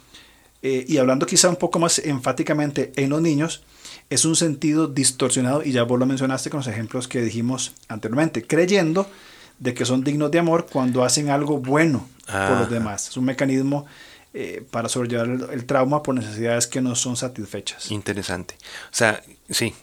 Eh, 0.62 0.84
y 0.88 0.96
hablando 0.96 1.26
quizá 1.26 1.48
un 1.48 1.56
poco 1.56 1.78
más 1.78 1.98
enfáticamente 1.98 2.92
en 2.96 3.10
los 3.10 3.20
niños, 3.20 3.62
es 4.08 4.24
un 4.24 4.34
sentido 4.34 4.86
distorsionado, 4.86 5.62
y 5.62 5.72
ya 5.72 5.82
vos 5.82 5.98
lo 5.98 6.06
mencionaste 6.06 6.48
con 6.48 6.58
los 6.58 6.66
ejemplos 6.66 7.06
que 7.06 7.20
dijimos 7.20 7.74
anteriormente, 7.88 8.46
creyendo 8.46 9.08
de 9.58 9.74
que 9.74 9.84
son 9.84 10.04
dignos 10.04 10.30
de 10.30 10.38
amor 10.38 10.66
cuando 10.70 11.04
hacen 11.04 11.30
algo 11.30 11.58
bueno 11.58 12.06
por 12.26 12.34
los 12.34 12.60
Ajá. 12.62 12.66
demás. 12.66 13.08
Es 13.08 13.16
un 13.16 13.24
mecanismo 13.24 13.86
eh, 14.34 14.64
para 14.70 14.88
sobrellevar 14.88 15.28
el, 15.28 15.46
el 15.50 15.64
trauma 15.64 16.02
por 16.02 16.14
necesidades 16.14 16.66
que 16.66 16.80
no 16.80 16.94
son 16.94 17.16
satisfechas. 17.16 17.90
Interesante. 17.90 18.56
O 18.92 18.94
sea, 18.94 19.22
sí. 19.48 19.74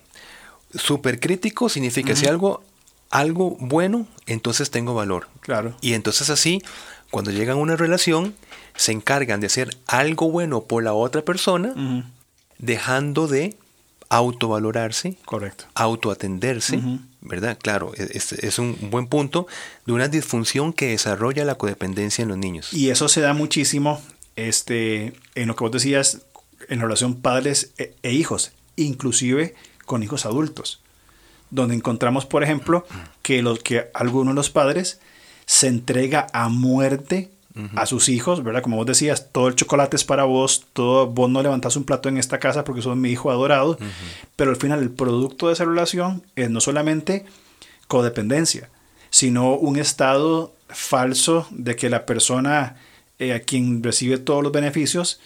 Supercrítico 0.75 1.69
significa 1.69 2.15
si 2.15 2.27
algo, 2.27 2.63
algo 3.09 3.57
bueno, 3.59 4.07
entonces 4.25 4.71
tengo 4.71 4.93
valor. 4.93 5.27
Claro. 5.41 5.75
Y 5.81 5.93
entonces 5.93 6.29
así, 6.29 6.61
cuando 7.11 7.31
llegan 7.31 7.57
a 7.57 7.61
una 7.61 7.75
relación, 7.75 8.35
se 8.75 8.91
encargan 8.91 9.39
de 9.39 9.47
hacer 9.47 9.77
algo 9.85 10.31
bueno 10.31 10.63
por 10.63 10.83
la 10.83 10.93
otra 10.93 11.21
persona, 11.21 11.73
dejando 12.57 13.27
de 13.27 13.55
autovalorarse, 14.15 15.17
Correcto. 15.25 15.65
autoatenderse. 15.73 16.79
¿verdad? 17.21 17.57
Claro, 17.61 17.93
e- 17.95 18.09
es, 18.13 18.33
es 18.33 18.59
un 18.59 18.77
buen 18.91 19.07
punto 19.07 19.47
de 19.85 19.93
una 19.93 20.07
disfunción 20.07 20.73
que 20.73 20.89
desarrolla 20.89 21.45
la 21.45 21.55
codependencia 21.55 22.21
en 22.21 22.29
los 22.29 22.37
niños. 22.37 22.73
Y 22.73 22.89
eso 22.89 23.07
se 23.07 23.21
da 23.21 23.33
muchísimo 23.33 24.01
este, 24.35 25.13
en 25.35 25.47
lo 25.47 25.55
que 25.55 25.63
vos 25.63 25.71
decías, 25.71 26.21
en 26.69 26.79
relación 26.79 27.15
padres 27.21 27.71
e, 27.77 27.95
e 28.03 28.11
hijos, 28.13 28.51
inclusive 28.75 29.55
con 29.85 30.03
hijos 30.03 30.25
adultos, 30.25 30.81
donde 31.49 31.75
encontramos, 31.75 32.25
por 32.25 32.43
ejemplo, 32.43 32.85
que, 33.21 33.41
los, 33.41 33.59
que 33.59 33.89
alguno 33.93 34.31
de 34.31 34.35
los 34.35 34.49
padres 34.49 34.99
se 35.45 35.67
entrega 35.67 36.27
a 36.33 36.49
muerte 36.49 37.31
a 37.75 37.85
sus 37.85 38.09
hijos, 38.09 38.43
¿verdad? 38.43 38.63
Como 38.63 38.77
vos 38.77 38.85
decías, 38.85 39.31
todo 39.31 39.47
el 39.47 39.55
chocolate 39.55 39.95
es 39.95 40.03
para 40.03 40.23
vos, 40.23 40.65
todo, 40.73 41.07
vos 41.07 41.29
no 41.29 41.41
levantás 41.43 41.75
un 41.75 41.83
plato 41.83 42.09
en 42.09 42.17
esta 42.17 42.39
casa 42.39 42.63
porque 42.63 42.81
sos 42.81 42.97
mi 42.97 43.09
hijo 43.11 43.29
adorado, 43.29 43.77
pero 44.35 44.49
al 44.51 44.57
final 44.57 44.81
el 44.81 44.89
producto 44.89 45.47
de 45.47 45.53
esa 45.53 45.65
relación 45.65 46.23
es 46.35 46.49
no 46.49 46.61
solamente 46.61 47.25
codependencia, 47.87 48.69
sino 49.09 49.53
un 49.53 49.77
estado 49.77 50.53
falso 50.67 51.47
de 51.51 51.75
que 51.75 51.89
la 51.89 52.05
persona 52.05 52.75
eh, 53.19 53.33
a 53.33 53.39
quien 53.41 53.83
recibe 53.83 54.17
todos 54.17 54.41
los 54.41 54.51
beneficios, 54.51 55.19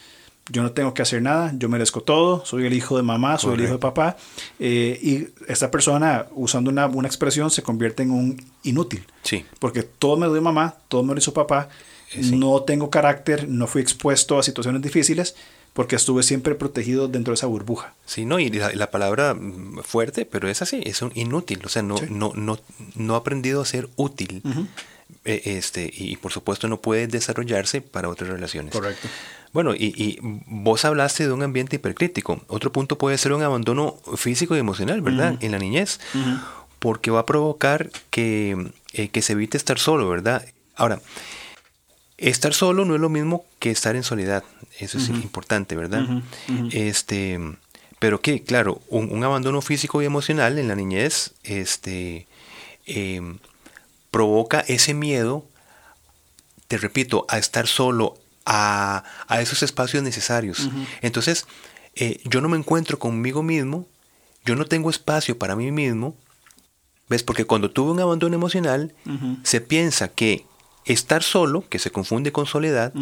yo 0.50 0.62
no 0.62 0.72
tengo 0.72 0.94
que 0.94 1.02
hacer 1.02 1.22
nada, 1.22 1.52
yo 1.56 1.68
merezco 1.68 2.02
todo, 2.02 2.44
soy 2.44 2.66
el 2.66 2.72
hijo 2.72 2.96
de 2.96 3.02
mamá, 3.02 3.38
soy 3.38 3.54
el 3.54 3.62
hijo 3.62 3.72
de 3.72 3.78
papá, 3.78 4.16
eh, 4.58 4.98
y 5.02 5.28
esta 5.50 5.70
persona, 5.70 6.26
usando 6.32 6.70
una, 6.70 6.86
una 6.86 7.08
expresión, 7.08 7.50
se 7.50 7.62
convierte 7.62 8.02
en 8.02 8.10
un 8.10 8.42
inútil, 8.62 9.04
Sí, 9.22 9.44
porque 9.58 9.82
todo 9.82 10.16
me 10.16 10.26
lo 10.26 10.32
dio 10.32 10.42
mamá, 10.42 10.76
todo 10.88 11.02
me 11.02 11.12
lo 11.12 11.18
hizo 11.18 11.32
papá, 11.34 11.68
sí. 12.10 12.36
no 12.36 12.62
tengo 12.62 12.90
carácter, 12.90 13.48
no 13.48 13.66
fui 13.66 13.82
expuesto 13.82 14.38
a 14.38 14.42
situaciones 14.42 14.82
difíciles, 14.82 15.34
porque 15.74 15.96
estuve 15.96 16.22
siempre 16.24 16.54
protegido 16.56 17.06
dentro 17.08 17.32
de 17.32 17.36
esa 17.36 17.46
burbuja. 17.46 17.94
sí, 18.04 18.24
no, 18.24 18.38
y 18.40 18.50
la, 18.50 18.72
la 18.74 18.90
palabra 18.90 19.34
mm, 19.34 19.80
fuerte, 19.84 20.24
pero 20.24 20.48
es 20.48 20.60
así, 20.62 20.80
es 20.84 21.02
un 21.02 21.12
inútil, 21.14 21.60
o 21.64 21.68
sea, 21.68 21.82
no, 21.82 21.98
Sí. 21.98 22.06
no, 22.10 22.32
no, 22.34 22.58
no 22.96 23.14
ha 23.14 23.18
aprendido 23.18 23.60
a 23.60 23.64
ser 23.64 23.88
útil. 23.96 24.42
Eh, 25.24 25.42
este, 25.56 25.90
y 25.94 26.16
por 26.16 26.32
supuesto 26.32 26.68
no 26.68 26.80
puede 26.80 27.06
desarrollarse 27.06 27.80
para 27.80 28.08
otras 28.08 28.28
relaciones. 28.30 28.72
Correcto. 28.72 29.08
Bueno, 29.52 29.74
y, 29.74 29.86
y 29.96 30.18
vos 30.22 30.84
hablaste 30.84 31.26
de 31.26 31.32
un 31.32 31.42
ambiente 31.42 31.76
hipercrítico. 31.76 32.42
Otro 32.48 32.72
punto 32.72 32.98
puede 32.98 33.16
ser 33.16 33.32
un 33.32 33.42
abandono 33.42 33.96
físico 34.16 34.54
y 34.54 34.58
emocional, 34.58 35.00
¿verdad? 35.00 35.36
En 35.40 35.52
la 35.52 35.58
niñez. 35.58 35.98
Porque 36.78 37.10
va 37.10 37.20
a 37.20 37.26
provocar 37.26 37.90
que, 38.10 38.70
eh, 38.92 39.08
que 39.08 39.22
se 39.22 39.32
evite 39.32 39.56
estar 39.56 39.78
solo, 39.78 40.08
¿verdad? 40.08 40.44
Ahora, 40.76 41.00
estar 42.18 42.52
solo 42.52 42.84
no 42.84 42.94
es 42.94 43.00
lo 43.00 43.08
mismo 43.08 43.44
que 43.58 43.70
estar 43.70 43.96
en 43.96 44.02
soledad. 44.02 44.44
Eso 44.78 44.98
es 44.98 45.08
importante, 45.08 45.76
¿verdad? 45.76 46.22
Este, 46.72 47.40
pero 47.98 48.20
que, 48.20 48.42
claro, 48.42 48.80
un, 48.88 49.10
un 49.10 49.24
abandono 49.24 49.60
físico 49.60 50.02
y 50.02 50.04
emocional 50.04 50.58
en 50.58 50.68
la 50.68 50.74
niñez, 50.74 51.32
este, 51.42 52.26
em, 52.86 53.38
provoca 54.10 54.60
ese 54.60 54.94
miedo, 54.94 55.44
te 56.68 56.76
repito, 56.78 57.24
a 57.28 57.38
estar 57.38 57.66
solo, 57.66 58.18
a, 58.44 59.04
a 59.26 59.40
esos 59.40 59.62
espacios 59.62 60.02
necesarios. 60.02 60.70
Entonces, 61.02 61.46
eh, 61.94 62.20
yo 62.24 62.40
no 62.40 62.48
me 62.48 62.56
encuentro 62.56 62.98
conmigo 62.98 63.42
mismo, 63.42 63.86
yo 64.44 64.54
no 64.54 64.64
tengo 64.64 64.90
espacio 64.90 65.38
para 65.38 65.56
mí 65.56 65.70
mismo, 65.72 66.16
¿ves? 67.08 67.22
Porque 67.22 67.44
cuando 67.44 67.70
tuve 67.70 67.90
un 67.90 68.00
abandono 68.00 68.34
emocional, 68.34 68.94
se 69.42 69.60
piensa 69.60 70.08
que 70.08 70.46
estar 70.92 71.22
solo, 71.22 71.64
que 71.68 71.78
se 71.78 71.90
confunde 71.90 72.32
con 72.32 72.46
soledad. 72.46 72.92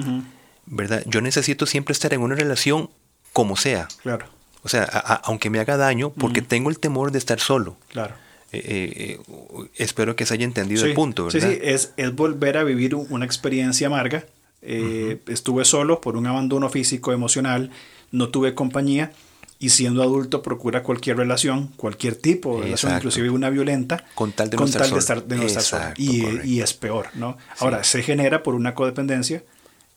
¿verdad? 0.67 1.03
Yo 1.07 1.21
necesito 1.21 1.65
siempre 1.67 1.93
estar 1.93 2.13
en 2.13 2.21
una 2.21 2.35
relación 2.35 2.91
como 3.33 3.57
sea. 3.57 3.89
Claro, 4.03 4.27
O 4.63 4.69
sea, 4.69 4.83
a- 4.83 5.13
a- 5.15 5.21
aunque 5.27 5.49
me 5.49 5.61
haga 5.61 5.77
daño, 5.77 6.11
porque 6.11 6.43
tengo 6.43 6.71
el 6.71 6.79
temor 6.81 7.13
de 7.13 7.19
estar 7.19 7.39
solo. 7.41 7.77
claro. 7.89 8.15
Eh, 8.53 9.19
eh, 9.19 9.69
espero 9.77 10.15
que 10.17 10.25
se 10.25 10.33
haya 10.35 10.45
entendido 10.45 10.83
Sí, 10.83 10.89
el 10.89 10.95
punto, 10.95 11.31
sí, 11.31 11.39
¿verdad? 11.39 11.53
sí, 11.55 11.59
es, 11.63 11.93
es 11.97 12.15
volver 12.15 12.57
a 12.57 12.63
vivir 12.65 12.95
un- 12.95 13.07
una 13.11 13.25
experiencia 13.25 13.89
amarga. 13.89 14.25
Eh, 14.63 15.21
Estuve 15.27 15.65
solo 15.65 16.01
por 16.01 16.17
un 16.17 16.27
abandono 16.27 16.69
físico, 16.71 17.13
emocional, 17.13 17.71
no 18.13 18.29
tuve 18.31 18.55
compañía 18.55 19.13
y 19.59 19.71
siendo 19.71 20.03
adulto 20.03 20.43
procura 20.43 20.83
cualquier 20.83 21.17
relación, 21.17 21.69
cualquier 21.77 22.15
tipo 22.17 22.57
de 22.59 22.65
relación, 22.65 22.95
inclusive 22.97 23.31
una 23.31 23.49
violenta, 23.51 24.05
Con 24.15 24.33
tal 24.33 24.51
de 24.51 24.57
no 24.57 24.65
estar 24.67 24.87
estar- 24.87 25.25
de 25.25 25.37
no 25.37 25.43
estar 25.45 25.63
solo. 25.63 25.85
Y, 25.97 26.61
es 26.61 26.75
peor, 26.75 27.09
¿no? 27.15 27.39
Ahora, 27.61 27.83
se 27.85 28.03
genera 28.03 28.43
por 28.43 28.55
una 28.55 28.75
codependencia 28.75 29.43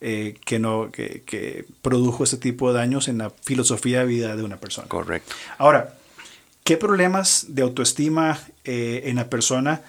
eh, 0.02 0.36
que, 0.46 0.60
no, 0.60 0.92
que, 0.92 1.24
que 1.26 1.66
produjo 1.82 2.24
este 2.24 2.38
tipo 2.38 2.72
de 2.72 2.80
daños 2.80 3.10
en 3.10 3.18
la 3.18 3.32
filosofía 3.44 4.00
de 4.00 4.06
vida 4.06 4.36
de 4.38 4.44
una 4.44 4.56
persona. 4.58 4.88
Correcto. 4.88 5.36
Ahora, 5.58 5.96
¿qué 6.64 6.78
problemas 6.78 7.48
de 7.50 7.64
autoestima 7.64 8.40
eh, 8.64 9.02
en 9.06 9.18
la 9.18 9.30
persona 9.30 9.82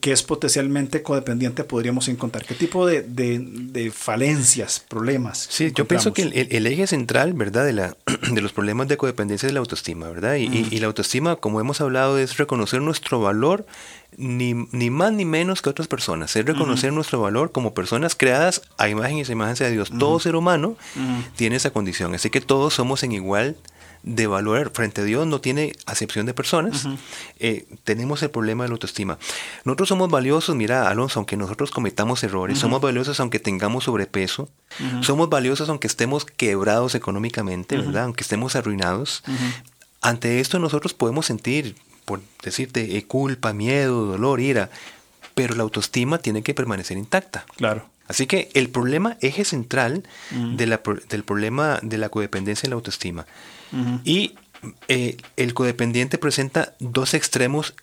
que 0.00 0.10
es 0.12 0.22
potencialmente 0.24 1.02
codependiente 1.02 1.62
podríamos 1.64 2.08
encontrar? 2.08 2.44
¿Qué 2.44 2.54
tipo 2.54 2.86
de, 2.86 3.02
de- 3.02 3.38
de 3.38 3.90
falencias, 3.90 4.84
problemas? 4.88 5.46
Sí, 5.50 5.72
yo 5.74 5.86
pienso 5.86 6.12
que 6.12 6.22
el, 6.22 6.66
eje 6.66 6.86
central, 6.88 7.32
¿verdad? 7.34 7.64
De, 7.64 7.72
la, 7.72 7.96
de 8.32 8.40
los 8.40 8.52
problemas 8.52 8.88
de 8.88 8.96
codependencia 8.96 9.46
es 9.46 9.52
la 9.52 9.60
autoestima, 9.60 10.08
¿verdad? 10.08 10.34
Y, 10.34 10.44
y- 10.46 10.68
y 10.70 10.78
la 10.80 10.86
autoestima, 10.88 11.36
como 11.36 11.60
hemos 11.60 11.80
hablado, 11.80 12.18
es 12.18 12.36
reconocer 12.38 12.82
nuestro 12.82 13.20
valor 13.20 13.66
ni, 14.16 14.54
ni 14.72 14.90
más 14.90 15.12
ni 15.12 15.24
menos 15.24 15.62
que 15.62 15.70
otras 15.70 15.86
personas. 15.86 16.34
Es 16.34 16.44
reconocer 16.44 16.92
nuestro 16.92 17.20
valor 17.20 17.52
como 17.52 17.72
personas 17.74 18.16
creadas 18.16 18.62
a 18.78 18.88
imagen 18.88 19.18
y 19.18 19.24
semejanza 19.24 19.64
de 19.64 19.70
Dios. 19.70 19.92
Todo 19.96 20.18
ser 20.18 20.34
humano 20.34 20.76
tiene 21.36 21.54
esa 21.56 21.70
condición. 21.70 22.14
Así 22.14 22.30
que 22.30 22.40
todos 22.40 22.74
somos 22.74 23.04
en 23.04 23.12
igual 23.12 23.56
de 24.02 24.26
valor 24.26 24.70
frente 24.72 25.00
a 25.00 25.04
Dios, 25.04 25.26
no 25.26 25.40
tiene 25.40 25.72
acepción 25.86 26.26
de 26.26 26.34
personas. 26.34 26.86
Eh, 27.38 27.66
tenemos 27.84 28.22
el 28.22 28.30
problema 28.30 28.64
de 28.64 28.68
la 28.68 28.74
autoestima. 28.74 29.18
Nosotros 29.64 29.88
somos 29.88 30.10
valiosos, 30.10 30.54
mira, 30.56 30.88
Alonso, 30.88 31.18
aunque 31.18 31.36
nosotros 31.36 31.70
cometamos 31.70 32.22
errores, 32.22 32.58
somos 32.58 32.80
valiosos 32.80 33.20
aunque 33.20 33.40
tengamos 33.40 33.84
sobrepeso, 33.84 34.48
somos 35.02 35.28
valiosos 35.28 35.68
aunque 35.68 35.86
estemos 35.86 36.24
quebrados 36.24 36.94
económicamente, 36.94 37.76
¿verdad? 37.76 38.04
Aunque 38.04 38.22
estemos 38.22 38.56
arruinados. 38.56 39.22
Ante 40.00 40.40
esto 40.40 40.58
nosotros 40.58 40.94
podemos 40.94 41.26
sentir, 41.26 41.76
por 42.04 42.20
decirte, 42.42 42.96
eh, 42.96 43.04
culpa, 43.04 43.52
miedo, 43.52 44.06
dolor, 44.06 44.40
ira, 44.40 44.70
pero 45.34 45.54
la 45.54 45.64
autoestima 45.64 46.18
tiene 46.18 46.42
que 46.42 46.54
permanecer 46.54 46.96
intacta. 46.96 47.44
Claro. 47.56 47.88
Así 48.08 48.26
que 48.26 48.48
el 48.54 48.70
problema, 48.70 49.18
eje 49.20 49.44
central 49.44 50.02
de 50.30 50.66
la 50.66 50.80
del 51.08 51.24
problema 51.24 51.78
de 51.82 51.98
la 51.98 52.08
codependencia 52.08 52.66
en 52.66 52.70
la 52.70 52.76
autoestima. 52.76 53.26
Y 54.02 54.34
eh, 54.88 55.18
el 55.36 55.54
codependiente 55.54 56.18
presenta 56.18 56.74
dos 56.80 57.14
extremos 57.14 57.74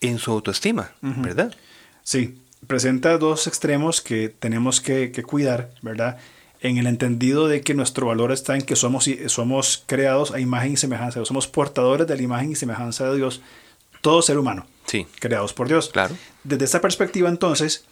en 0.00 0.18
su 0.18 0.32
autoestima, 0.32 0.92
¿verdad? 1.02 1.54
Sí, 2.02 2.38
presenta 2.66 3.16
dos 3.18 3.46
extremos 3.46 4.00
que 4.00 4.30
tenemos 4.30 4.80
que, 4.80 5.12
que 5.12 5.22
cuidar, 5.22 5.70
¿verdad? 5.82 6.18
En 6.60 6.78
el 6.78 6.86
entendido 6.86 7.46
de 7.46 7.60
que 7.60 7.74
nuestro 7.74 8.06
valor 8.06 8.32
está 8.32 8.56
en 8.56 8.62
que 8.62 8.76
somos, 8.76 9.08
somos 9.26 9.84
creados 9.86 10.32
a 10.32 10.40
imagen 10.40 10.72
y 10.72 10.76
semejanza, 10.78 11.20
de 11.20 11.26
somos 11.26 11.46
portadores 11.46 12.06
de 12.06 12.16
la 12.16 12.22
imagen 12.22 12.52
y 12.52 12.54
semejanza 12.54 13.10
de 13.10 13.16
Dios, 13.16 13.42
todo 14.00 14.22
ser 14.22 14.38
humano, 14.38 14.66
Sí, 14.86 15.06
creados 15.18 15.52
por 15.52 15.68
Dios. 15.68 15.90
Claro. 15.90 16.16
Desde 16.42 16.64
esta 16.64 16.80
perspectiva, 16.80 17.28
entonces, 17.28 17.84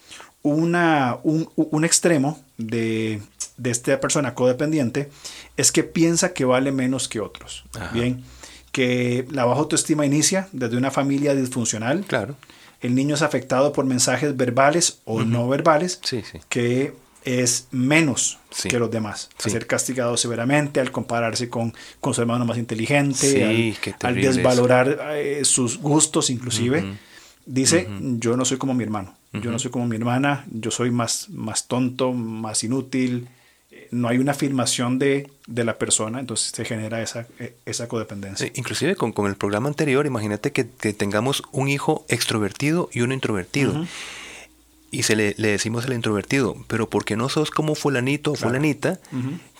una, 0.42 1.18
un, 1.22 1.48
un 1.56 1.84
extremo 1.84 2.40
de, 2.58 3.20
de 3.56 3.70
esta 3.70 4.00
persona 4.00 4.34
codependiente 4.34 5.10
es 5.56 5.70
que 5.72 5.84
piensa 5.84 6.32
que 6.32 6.44
vale 6.44 6.72
menos 6.72 7.08
que 7.08 7.20
otros. 7.20 7.64
Ajá. 7.74 7.90
Bien, 7.92 8.22
que 8.72 9.26
la 9.30 9.44
baja 9.44 9.60
autoestima 9.60 10.06
inicia 10.06 10.48
desde 10.52 10.76
una 10.76 10.90
familia 10.90 11.34
disfuncional. 11.34 12.04
claro. 12.06 12.36
El 12.80 12.96
niño 12.96 13.14
es 13.14 13.22
afectado 13.22 13.72
por 13.72 13.84
mensajes 13.84 14.36
verbales 14.36 14.98
o 15.04 15.22
no 15.22 15.46
verbales 15.46 16.00
Sí, 16.02 16.22
sí. 16.28 16.40
que 16.48 16.92
es 17.24 17.68
menos 17.70 18.38
Sí. 18.50 18.68
que 18.68 18.80
los 18.80 18.90
demás. 18.90 19.30
Sí. 19.38 19.50
A 19.50 19.52
ser 19.52 19.68
castigado 19.68 20.16
severamente 20.16 20.80
al 20.80 20.90
compararse 20.90 21.48
con, 21.48 21.72
con 22.00 22.12
su 22.12 22.20
hermano 22.22 22.44
más 22.44 22.58
inteligente, 22.58 23.74
Sí, 23.76 23.76
al, 24.00 24.16
desvalorar 24.16 24.98
eh, 25.14 25.44
sus 25.44 25.78
gustos 25.78 26.28
inclusive. 26.28 26.82
Dice, 27.46 27.88
yo 28.18 28.36
no 28.36 28.44
soy 28.44 28.56
como 28.58 28.74
mi 28.74 28.82
hermano. 28.82 29.14
Yo 29.32 29.50
no 29.50 29.58
soy 29.58 29.70
como 29.70 29.86
mi 29.86 29.96
hermana, 29.96 30.44
yo 30.50 30.70
soy 30.70 30.90
más, 30.90 31.30
más 31.30 31.66
tonto, 31.66 32.12
más 32.12 32.64
inútil. 32.64 33.28
No 33.90 34.08
hay 34.08 34.18
una 34.18 34.32
afirmación 34.32 34.98
de, 34.98 35.30
de 35.46 35.64
la 35.64 35.78
persona, 35.78 36.20
entonces 36.20 36.52
se 36.54 36.64
genera 36.66 37.00
esa, 37.00 37.26
e, 37.38 37.56
esa 37.64 37.88
codependencia. 37.88 38.50
inclusive 38.54 38.94
con, 38.94 39.12
con, 39.12 39.26
el 39.26 39.36
programa 39.36 39.68
anterior, 39.68 40.04
imagínate 40.04 40.52
que, 40.52 40.68
que, 40.68 40.92
tengamos 40.92 41.42
un 41.52 41.68
hijo 41.68 42.04
extrovertido 42.08 42.90
y 42.92 43.00
uno 43.00 43.14
introvertido. 43.14 43.86
Y 44.90 45.04
se 45.04 45.16
le, 45.16 45.34
le, 45.38 45.48
decimos 45.48 45.86
al 45.86 45.94
introvertido, 45.94 46.54
pero 46.66 46.90
¿por 46.90 47.06
qué 47.06 47.16
no 47.16 47.30
sos 47.30 47.50
como 47.50 47.74
fulanito 47.74 48.32
o 48.32 48.34
fulanita 48.34 49.00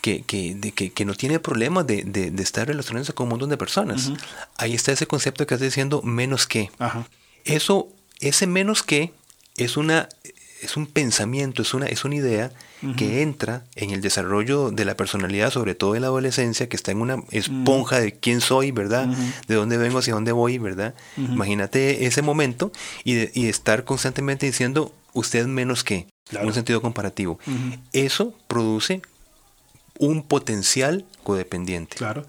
que, 0.01 0.21
que, 0.21 0.53
de, 0.53 0.71
que, 0.71 0.91
que, 0.91 1.05
no 1.05 1.15
tiene 1.15 1.39
problemas 1.39 1.87
de, 1.87 2.03
de, 2.03 2.29
de, 2.29 2.43
estar 2.43 2.67
relacionándose 2.67 3.13
con 3.13 3.25
un 3.25 3.29
montón 3.31 3.49
de 3.49 3.57
personas? 3.57 4.11
Ahí 4.57 4.75
está 4.75 4.91
ese 4.91 5.07
concepto 5.07 5.47
que 5.47 5.55
estás 5.55 5.67
diciendo 5.67 6.03
menos 6.03 6.45
que. 6.45 6.69
Eso, 7.45 7.89
ese 8.19 8.45
menos 8.45 8.83
que 8.83 9.11
es 9.57 9.77
una 9.77 10.09
es 10.63 10.77
un 10.77 10.87
pensamiento, 10.87 11.61
es 11.61 11.73
una, 11.73 11.87
es 11.87 12.05
una 12.05 12.15
idea 12.15 12.51
que 12.97 13.21
entra 13.21 13.63
en 13.75 13.91
el 13.91 14.01
desarrollo 14.01 14.69
de 14.71 14.83
la 14.83 14.97
personalidad, 14.97 15.51
sobre 15.51 15.73
todo 15.73 15.95
en 15.95 16.01
la 16.01 16.07
adolescencia, 16.07 16.67
que 16.67 16.75
está 16.75 16.91
en 16.91 16.99
una 16.99 17.23
esponja 17.31 17.99
de 17.99 18.13
quién 18.13 18.41
soy, 18.41 18.71
¿verdad? 18.71 19.07
De 19.47 19.55
dónde 19.55 19.77
vengo, 19.77 19.99
hacia 19.99 20.13
dónde 20.13 20.31
voy, 20.33 20.57
¿verdad? 20.57 20.95
Imagínate 21.17 22.05
ese 22.05 22.21
momento 22.21 22.71
y, 23.03 23.13
de, 23.13 23.31
y 23.33 23.47
estar 23.47 23.85
constantemente 23.85 24.45
diciendo 24.45 24.93
usted 25.13 25.45
menos 25.47 25.83
que, 25.83 26.07
en 26.31 26.45
un 26.45 26.53
sentido 26.53 26.81
comparativo. 26.81 27.39
Eso 27.93 28.33
produce 28.47 29.01
un 29.99 30.23
potencial 30.23 31.05
codependiente. 31.23 31.95
Claro. 31.97 32.25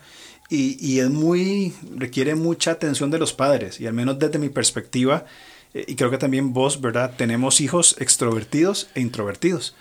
Y, 0.50 0.76
y 0.84 1.00
es 1.00 1.10
muy, 1.10 1.74
requiere 1.96 2.34
mucha 2.34 2.72
atención 2.72 3.10
de 3.10 3.18
los 3.18 3.32
padres, 3.32 3.80
y 3.80 3.86
al 3.86 3.94
menos 3.94 4.18
desde 4.18 4.38
mi 4.38 4.50
perspectiva, 4.50 5.24
eh, 5.74 5.84
y 5.88 5.96
creo 5.96 6.10
que 6.10 6.18
también 6.18 6.52
vos, 6.52 6.80
¿verdad? 6.80 7.14
Tenemos 7.16 7.60
hijos 7.60 7.96
extrovertidos 7.98 8.88
e 8.94 9.00
introvertidos. 9.00 9.74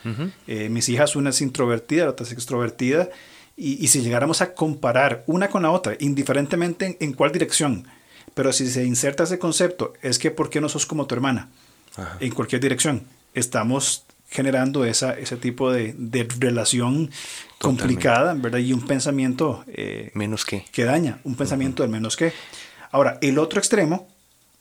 eh, 0.47 0.69
mis 0.69 0.89
hijas, 0.89 1.15
una 1.15 1.29
es 1.29 1.41
introvertida, 1.41 2.05
la 2.05 2.11
otra 2.11 2.25
es 2.25 2.33
extrovertida. 2.33 3.09
Y, 3.55 3.83
y, 3.83 3.87
si 3.87 4.01
llegáramos 4.01 4.41
a 4.41 4.55
comparar 4.55 5.23
una 5.27 5.47
con 5.49 5.61
la 5.61 5.69
otra, 5.69 5.95
indiferentemente 5.99 6.85
en, 6.87 6.97
en, 6.99 7.13
cuál 7.13 7.31
dirección, 7.31 7.87
pero 8.33 8.51
si 8.51 8.67
se 8.67 8.83
inserta 8.83 9.25
ese 9.25 9.37
concepto, 9.37 9.93
es 10.01 10.17
que 10.17 10.31
¿por 10.31 10.49
qué 10.49 10.59
no 10.59 10.69
sos 10.69 10.87
como 10.87 11.05
tu 11.05 11.13
hermana? 11.13 11.49
Ajá. 11.95 12.17
En 12.19 12.31
cualquier 12.33 12.61
dirección. 12.61 13.03
Estamos 13.35 14.05
generando 14.31 14.85
esa, 14.85 15.13
ese 15.19 15.37
tipo 15.37 15.71
de, 15.71 15.93
de 15.95 16.23
relación 16.39 17.11
Totalmente. 17.59 17.59
complicada, 17.59 18.33
¿verdad? 18.33 18.57
Y 18.57 18.73
un 18.73 18.81
pensamiento... 18.87 19.63
Eh, 19.67 20.09
menos 20.15 20.45
que. 20.45 20.65
Que 20.71 20.83
daña, 20.85 21.19
un 21.23 21.35
pensamiento 21.35 21.83
uh 21.83 21.85
-huh. 21.85 21.89
del 21.91 21.91
menos 21.91 22.17
que. 22.17 22.33
Ahora, 22.91 23.19
el 23.21 23.37
otro 23.37 23.59
extremo 23.59 24.07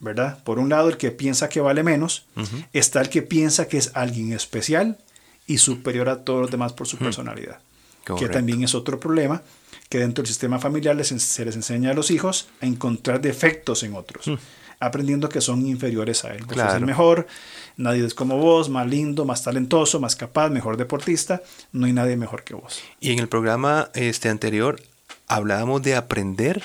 ¿verdad? 0.03 0.43
Por 0.43 0.59
un 0.59 0.69
lado, 0.69 0.89
el 0.89 0.97
que 0.97 1.13
piensa 1.13 1.49
que 1.49 1.61
vale 1.61 1.83
menos, 1.83 2.27
uh 2.37 2.41
-huh. 2.41 2.67
está 2.73 3.01
el 3.01 3.09
que 3.09 3.23
piensa 3.23 3.69
que 3.69 3.79
es 3.79 3.93
alguien 3.95 4.33
especial 4.33 4.99
y 5.47 5.59
superior 5.59 6.09
a 6.09 6.25
todos 6.25 6.43
los 6.43 6.51
demás 6.51 6.73
por 6.73 6.87
su 6.87 6.97
uh 6.97 7.01
-huh. 7.01 7.05
personalidad. 7.05 7.61
Correcto. 8.05 8.27
Que 8.27 8.33
también 8.33 8.65
es 8.65 8.75
otro 8.75 8.99
problema, 8.99 9.43
que 9.89 9.99
dentro 9.99 10.23
del 10.23 10.29
sistema 10.29 10.59
familiar 10.59 10.97
les, 10.97 11.09
se 11.09 11.45
les 11.45 11.55
enseña 11.55 11.93
a 11.93 11.95
los 11.95 12.11
hijos 12.11 12.49
a 12.61 12.67
encontrar 12.67 13.21
defectos 13.21 13.85
en 13.85 13.95
otros, 13.95 14.27
uh 14.27 14.33
-huh. 14.33 14.39
aprendiendo 14.81 15.29
que 15.29 15.41
son 15.41 15.65
inferiores 15.65 16.25
a 16.25 16.35
él. 16.35 16.43
Vos 16.45 16.55
claro. 16.55 16.71
sos 16.71 16.81
el 16.81 16.87
mejor, 16.87 17.29
nadie 17.77 18.05
es 18.05 18.15
como 18.15 18.39
vos, 18.39 18.69
más 18.69 18.89
lindo, 18.89 19.25
más 19.25 19.45
talentoso, 19.45 20.01
más 20.01 20.17
capaz, 20.17 20.51
mejor 20.51 20.77
deportista, 20.77 21.43
no 21.71 21.87
hay 21.87 21.93
nadie 21.93 22.17
mejor 22.17 22.43
que 22.43 22.55
vos. 22.55 22.83
Y 22.99 23.13
en 23.13 23.21
el 23.21 23.29
programa 23.29 23.89
este 23.95 24.29
anterior 24.29 24.83
hablábamos 25.29 25.81
de 25.83 25.95
aprender 25.95 26.65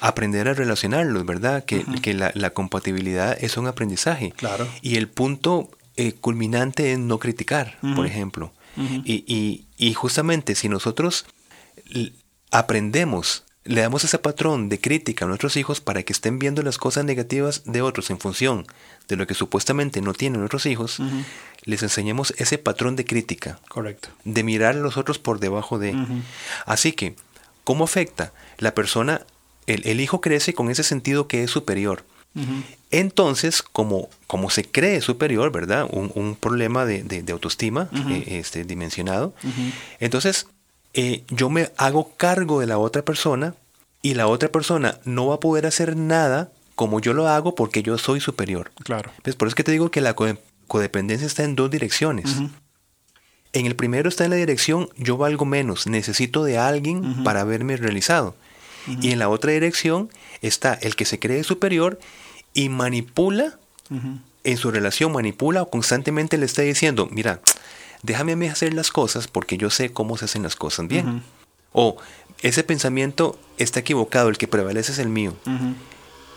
aprender 0.00 0.48
a 0.48 0.54
relacionarlos, 0.54 1.24
¿verdad? 1.24 1.64
Que, 1.64 1.78
uh 1.78 1.82
-huh. 1.82 2.00
que 2.00 2.14
la, 2.14 2.30
la, 2.34 2.50
compatibilidad 2.50 3.36
es 3.40 3.56
un 3.56 3.66
aprendizaje. 3.66 4.32
Claro. 4.36 4.68
Y 4.82 4.96
el 4.96 5.08
punto 5.08 5.70
eh, 5.96 6.12
culminante 6.12 6.92
es 6.92 6.98
no 6.98 7.18
criticar, 7.18 7.78
uh 7.82 7.88
-huh. 7.88 7.96
por 7.96 8.06
ejemplo. 8.06 8.52
Uh 8.76 8.82
-huh. 8.82 9.02
y, 9.04 9.24
y, 9.26 9.66
y, 9.78 9.94
justamente 9.94 10.54
si 10.54 10.68
nosotros 10.68 11.24
aprendemos, 12.50 13.44
le 13.64 13.80
damos 13.80 14.04
ese 14.04 14.18
patrón 14.18 14.68
de 14.68 14.80
crítica 14.80 15.24
a 15.24 15.28
nuestros 15.28 15.56
hijos 15.56 15.80
para 15.80 16.02
que 16.02 16.12
estén 16.12 16.38
viendo 16.38 16.62
las 16.62 16.78
cosas 16.78 17.04
negativas 17.04 17.62
de 17.64 17.82
otros 17.82 18.10
en 18.10 18.18
función 18.18 18.66
de 19.08 19.16
lo 19.16 19.26
que 19.26 19.34
supuestamente 19.34 20.00
no 20.00 20.12
tienen 20.14 20.40
nuestros 20.40 20.66
hijos, 20.66 20.98
les 21.62 21.82
enseñemos 21.82 22.34
ese 22.38 22.58
patrón 22.58 22.96
de 22.96 23.04
crítica. 23.04 23.58
Correcto. 23.68 24.08
De 24.24 24.42
mirar 24.42 24.76
a 24.76 24.80
los 24.80 24.96
otros 24.96 25.18
por 25.18 25.40
debajo 25.40 25.78
de. 25.78 25.94
Así 26.64 26.92
que, 26.92 27.16
¿cómo 27.64 27.84
afecta 27.84 28.32
la 28.58 28.74
persona 28.74 29.22
el, 29.66 29.86
el, 29.86 30.00
hijo 30.00 30.20
crece 30.20 30.54
con 30.54 30.70
ese 30.70 30.82
sentido 30.82 31.28
que 31.28 31.42
es 31.42 31.50
superior. 31.50 32.04
Uh 32.34 32.40
-huh. 32.40 32.62
Entonces, 32.90 33.62
como, 33.62 34.08
como 34.26 34.50
se 34.50 34.64
cree 34.64 35.00
superior, 35.00 35.50
¿verdad? 35.52 35.88
Un, 35.90 36.12
un 36.14 36.36
problema 36.36 36.84
de, 36.84 37.02
de, 37.02 37.22
de 37.22 37.32
autoestima 37.32 37.88
uh 37.92 37.96
-huh. 37.96 38.12
eh, 38.12 38.38
este, 38.38 38.64
dimensionado. 38.64 39.34
Uh 39.42 39.48
-huh. 39.48 39.72
Entonces, 40.00 40.46
eh, 40.94 41.24
yo 41.28 41.50
me 41.50 41.70
hago 41.76 42.12
cargo 42.16 42.60
de 42.60 42.66
la 42.66 42.78
otra 42.78 43.02
persona 43.02 43.54
y 44.02 44.14
la 44.14 44.28
otra 44.28 44.50
persona 44.50 44.98
no 45.04 45.26
va 45.26 45.34
a 45.36 45.40
poder 45.40 45.66
hacer 45.66 45.96
nada 45.96 46.50
como 46.74 47.00
yo 47.00 47.12
lo 47.12 47.26
hago 47.26 47.54
porque 47.54 47.82
yo 47.82 47.98
soy 47.98 48.20
superior. 48.20 48.70
Claro. 48.84 49.10
Pues 49.22 49.34
por 49.34 49.48
eso 49.48 49.52
es 49.52 49.54
que 49.56 49.64
te 49.64 49.72
digo 49.72 49.90
que 49.90 50.00
la 50.00 50.14
codependencia 50.68 51.26
está 51.26 51.42
en 51.42 51.56
dos 51.56 51.70
direcciones. 51.70 52.36
En 53.52 53.66
el 53.66 53.74
primero 53.74 54.08
está 54.08 54.24
en 54.24 54.30
la 54.30 54.36
dirección 54.36 54.88
yo 54.96 55.16
valgo 55.16 55.44
menos, 55.44 55.86
necesito 55.86 56.44
de 56.44 56.58
alguien 56.58 57.24
para 57.24 57.44
verme 57.44 57.76
realizado. 57.76 58.36
Uh 58.86 58.90
-huh. 58.92 59.04
Y 59.04 59.12
en 59.12 59.18
la 59.18 59.28
otra 59.28 59.52
dirección 59.52 60.10
está 60.42 60.74
el 60.74 60.94
que 60.96 61.04
se 61.04 61.18
cree 61.18 61.44
superior 61.44 61.98
y 62.54 62.68
manipula 62.68 63.58
uh 63.90 63.94
-huh. 63.94 64.18
en 64.44 64.56
su 64.56 64.70
relación, 64.70 65.12
manipula 65.12 65.62
o 65.62 65.70
constantemente 65.70 66.38
le 66.38 66.46
está 66.46 66.62
diciendo, 66.62 67.08
mira, 67.10 67.40
déjame 68.02 68.32
a 68.32 68.36
mí 68.36 68.46
hacer 68.46 68.72
las 68.74 68.90
cosas 68.90 69.28
porque 69.28 69.56
yo 69.56 69.70
sé 69.70 69.92
cómo 69.92 70.16
se 70.16 70.26
hacen 70.26 70.42
las 70.42 70.56
cosas 70.56 70.86
bien. 70.88 71.06
Uh 71.08 71.12
-huh. 71.12 71.22
O 71.72 71.96
ese 72.42 72.62
pensamiento 72.64 73.38
está 73.58 73.80
equivocado, 73.80 74.28
el 74.28 74.38
que 74.38 74.48
prevalece 74.48 74.92
es 74.92 74.98
el 74.98 75.08
mío. 75.08 75.34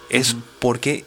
Es 0.09 0.35
porque 0.59 1.05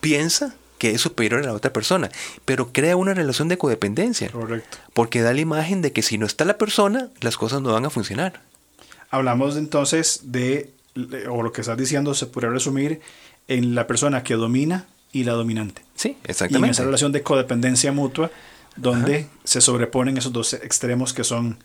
piensa 0.00 0.54
que 0.78 0.90
es 0.90 1.00
superior 1.00 1.42
a 1.42 1.46
la 1.46 1.52
otra 1.52 1.72
persona, 1.72 2.10
pero 2.44 2.72
crea 2.72 2.96
una 2.96 3.14
relación 3.14 3.48
de 3.48 3.56
codependencia. 3.56 4.30
Correcto. 4.30 4.78
Porque 4.92 5.22
da 5.22 5.32
la 5.32 5.40
imagen 5.40 5.82
de 5.82 5.92
que 5.92 6.02
si 6.02 6.18
no 6.18 6.26
está 6.26 6.44
la 6.44 6.58
persona, 6.58 7.10
las 7.20 7.36
cosas 7.36 7.62
no 7.62 7.72
van 7.72 7.86
a 7.86 7.90
funcionar. 7.90 8.42
Hablamos 9.14 9.56
entonces 9.56 10.22
de, 10.24 10.72
o 11.30 11.42
lo 11.42 11.52
que 11.52 11.60
estás 11.60 11.78
diciendo 11.78 12.14
se 12.14 12.26
puede 12.26 12.48
resumir 12.48 13.00
en 13.46 13.76
la 13.76 13.86
persona 13.86 14.24
que 14.24 14.34
domina 14.34 14.86
y 15.12 15.22
la 15.22 15.34
dominante. 15.34 15.82
Sí, 15.94 16.16
exactamente. 16.24 16.66
Y 16.66 16.68
en 16.68 16.70
esa 16.72 16.84
relación 16.84 17.12
de 17.12 17.22
codependencia 17.22 17.92
mutua, 17.92 18.32
donde 18.74 19.18
Ajá. 19.18 19.28
se 19.44 19.60
sobreponen 19.60 20.16
esos 20.16 20.32
dos 20.32 20.52
extremos 20.54 21.12
que 21.12 21.22
son, 21.22 21.58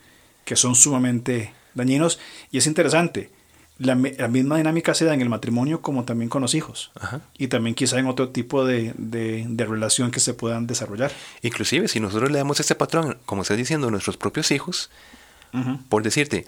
que 0.46 0.56
son 0.56 0.76
sumamente 0.76 1.54
dañinos. 1.74 2.20
Y 2.52 2.60
es 2.60 2.68
interesante, 2.68 3.32
la, 3.80 3.96
la, 3.96 4.28
misma 4.28 4.58
dinámica 4.58 4.94
se 4.94 5.06
da 5.06 5.16
en 5.16 5.22
el 5.22 5.30
matrimonio 5.30 5.82
como 5.82 6.04
también 6.04 6.30
con 6.30 6.44
los 6.44 6.54
hijos. 6.54 6.92
Ajá. 7.00 7.22
Y 7.36 7.48
también 7.48 7.74
quizá 7.74 7.98
en 7.98 8.06
otro 8.06 8.30
tipo 8.30 8.64
de, 8.64 8.94
de, 8.98 9.46
de, 9.50 9.66
relación 9.66 10.12
que 10.12 10.20
se 10.20 10.36
puedan 10.36 10.68
desarrollar. 10.68 11.12
Inclusive 11.42 11.88
si 11.88 12.00
nosotros 12.00 12.30
le 12.30 12.38
damos 12.38 12.60
ese 12.60 12.76
patrón, 12.76 13.18
como 13.26 13.42
estás 13.42 13.58
diciendo, 13.58 13.88
a 13.88 13.92
nuestros 13.92 14.18
propios 14.18 14.52
hijos, 14.52 14.92
uh 15.54 15.58
-huh. 15.58 15.80
por 15.90 16.04
decirte, 16.04 16.46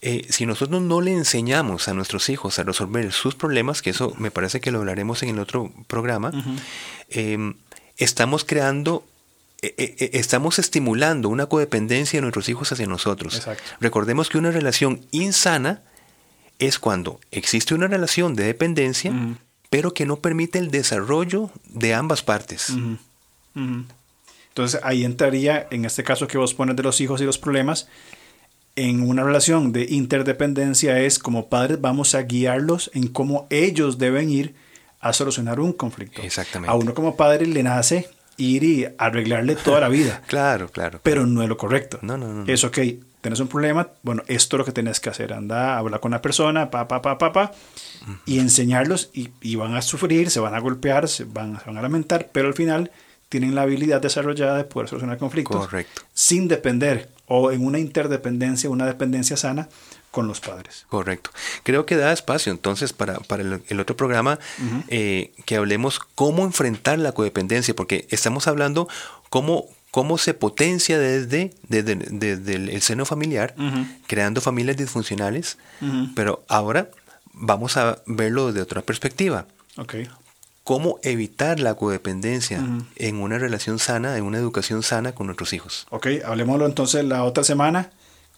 eh, 0.00 0.26
si 0.30 0.46
nosotros 0.46 0.80
no 0.80 1.00
le 1.00 1.12
enseñamos 1.12 1.88
a 1.88 1.94
nuestros 1.94 2.28
hijos 2.28 2.58
a 2.58 2.62
resolver 2.62 3.12
sus 3.12 3.34
problemas, 3.34 3.82
que 3.82 3.90
eso 3.90 4.14
me 4.18 4.30
parece 4.30 4.60
que 4.60 4.70
lo 4.70 4.78
hablaremos 4.78 5.22
en 5.22 5.30
el 5.30 5.38
otro 5.40 5.72
programa, 5.86 6.28
uh 6.28 6.36
-huh. 6.36 6.58
eh, 7.10 7.54
estamos 7.96 8.44
creando, 8.44 9.04
eh, 9.60 10.10
estamos 10.12 10.58
estimulando 10.60 11.28
una 11.28 11.46
codependencia 11.46 12.18
de 12.18 12.22
nuestros 12.22 12.48
hijos 12.48 12.70
hacia 12.70 12.86
nosotros. 12.86 13.36
Exacto. 13.36 13.64
Recordemos 13.80 14.28
que 14.28 14.38
una 14.38 14.52
relación 14.52 15.00
insana 15.10 15.82
es 16.60 16.78
cuando 16.78 17.18
existe 17.32 17.74
una 17.74 17.88
relación 17.88 18.36
de 18.36 18.44
dependencia, 18.44 19.10
uh 19.10 19.14
-huh. 19.14 19.36
pero 19.68 19.94
que 19.94 20.06
no 20.06 20.16
permite 20.20 20.58
el 20.60 20.70
desarrollo 20.70 21.50
de 21.66 21.94
ambas 21.94 22.22
partes. 22.22 22.70
Uh 22.70 22.96
-huh. 23.54 23.84
Entonces 24.50 24.80
ahí 24.84 25.04
entraría, 25.04 25.66
en 25.70 25.84
este 25.84 26.02
caso 26.04 26.26
que 26.26 26.38
vos 26.38 26.54
pones 26.54 26.76
de 26.76 26.82
los 26.82 27.00
hijos 27.00 27.20
y 27.20 27.24
los 27.24 27.38
problemas, 27.38 27.88
en 28.78 29.02
una 29.02 29.24
relación 29.24 29.72
de 29.72 29.86
interdependencia 29.90 31.00
es 31.00 31.18
como 31.18 31.48
padres 31.48 31.80
vamos 31.80 32.14
a 32.14 32.22
guiarlos 32.22 32.92
en 32.94 33.08
cómo 33.08 33.48
ellos 33.50 33.98
deben 33.98 34.30
ir 34.30 34.54
a 35.00 35.12
solucionar 35.12 35.58
un 35.58 35.72
conflicto. 35.72 36.22
Exactamente. 36.22 36.70
A 36.70 36.76
uno 36.76 36.94
como 36.94 37.16
padre 37.16 37.46
le 37.46 37.62
nace 37.64 38.08
ir 38.36 38.62
y 38.62 38.86
arreglarle 38.96 39.56
toda 39.56 39.80
la 39.80 39.88
vida. 39.88 40.22
claro, 40.28 40.68
claro. 40.68 41.00
Pero 41.02 41.26
no 41.26 41.42
es 41.42 41.48
lo 41.48 41.56
correcto. 41.56 41.98
No, 42.02 42.16
no, 42.16 42.32
no. 42.32 42.44
Es 42.46 42.62
ok, 42.62 42.78
tenés 43.20 43.40
un 43.40 43.48
problema, 43.48 43.88
bueno, 44.02 44.22
esto 44.28 44.54
es 44.56 44.58
lo 44.58 44.64
que 44.64 44.72
tenés 44.72 45.00
que 45.00 45.10
hacer. 45.10 45.32
Anda, 45.32 45.76
habla 45.76 45.98
con 45.98 46.12
la 46.12 46.22
persona, 46.22 46.70
pa, 46.70 46.86
pa, 46.86 47.02
pa, 47.02 47.18
pa, 47.18 47.32
pa, 47.32 47.50
uh 48.06 48.10
-huh. 48.10 48.18
y 48.26 48.38
enseñarlos 48.38 49.10
y, 49.12 49.30
y, 49.40 49.56
van 49.56 49.74
a 49.74 49.82
sufrir, 49.82 50.30
se 50.30 50.38
van 50.38 50.54
a 50.54 50.60
golpear, 50.60 51.08
se 51.08 51.24
van, 51.24 51.58
se 51.58 51.66
van 51.66 51.78
a 51.78 51.82
lamentar, 51.82 52.28
pero 52.32 52.46
al 52.46 52.54
final 52.54 52.92
tienen 53.28 53.54
la 53.54 53.62
habilidad 53.62 54.00
desarrollada 54.00 54.56
de 54.56 54.64
poder 54.64 54.88
solucionar 54.88 55.18
conflictos 55.18 55.66
Correcto. 55.66 56.02
sin 56.14 56.48
depender 56.48 57.10
o 57.26 57.52
en 57.52 57.64
una 57.64 57.78
interdependencia, 57.78 58.70
una 58.70 58.86
dependencia 58.86 59.36
sana, 59.36 59.68
con 60.10 60.26
los 60.26 60.40
padres. 60.40 60.86
Correcto. 60.88 61.30
Creo 61.62 61.86
que 61.86 61.96
da 61.96 62.12
espacio 62.12 62.50
entonces 62.50 62.92
para, 62.92 63.18
para 63.20 63.42
el, 63.42 63.80
otro 63.80 63.96
programa 63.96 64.38
eh, 64.88 65.32
que 65.44 65.56
hablemos 65.56 66.00
cómo 66.00 66.44
enfrentar 66.44 66.98
la 66.98 67.12
codependencia, 67.12 67.74
porque 67.74 68.06
estamos 68.10 68.48
hablando 68.48 68.88
cómo, 69.28 69.66
cómo 69.90 70.18
se 70.18 70.34
potencia 70.34 70.98
desde, 70.98 71.54
desde, 71.68 72.54
el 72.54 72.82
seno 72.82 73.04
familiar, 73.04 73.54
creando 74.06 74.40
familias 74.40 74.76
disfuncionales, 74.76 75.58
pero 76.14 76.44
ahora 76.48 76.90
vamos 77.32 77.76
a 77.76 78.02
verlo 78.06 78.52
de 78.52 78.62
otra 78.62 78.82
perspectiva. 78.82 79.46
Okay. 79.76 80.08
¿Cómo 80.68 80.98
evitar 81.02 81.60
la 81.60 81.76
codependencia 81.76 82.62
en 82.96 83.22
una 83.22 83.38
relación 83.38 83.78
sana, 83.78 84.18
en 84.18 84.24
una 84.24 84.36
educación 84.36 84.82
sana 84.82 85.14
con 85.14 85.24
nuestros 85.24 85.54
hijos? 85.54 85.86
Ok, 85.88 86.08
hablemoslo 86.26 86.66
entonces 86.66 87.06
la 87.06 87.24
otra 87.24 87.42
semana 87.42 87.90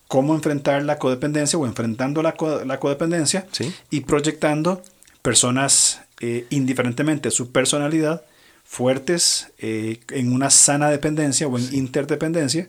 cómo 0.07 0.37
enfrentar 0.37 0.85
la 0.85 0.97
codependencia 1.01 1.59
o 1.59 1.67
enfrentando 1.67 2.23
la, 2.23 2.37
la 2.65 2.79
codependencia 2.79 3.49
y 3.91 4.03
proyectando 4.03 4.81
personas 5.23 6.03
eh, 6.21 6.47
indiferentemente 6.51 7.33
su 7.33 7.51
personalidad 7.51 8.23
fuertes 8.63 9.49
eh, 9.59 9.99
en 10.11 10.33
una 10.33 10.51
sana 10.51 10.89
dependencia 10.89 11.49
o 11.49 11.59
en 11.59 11.75
interdependencia, 11.75 12.69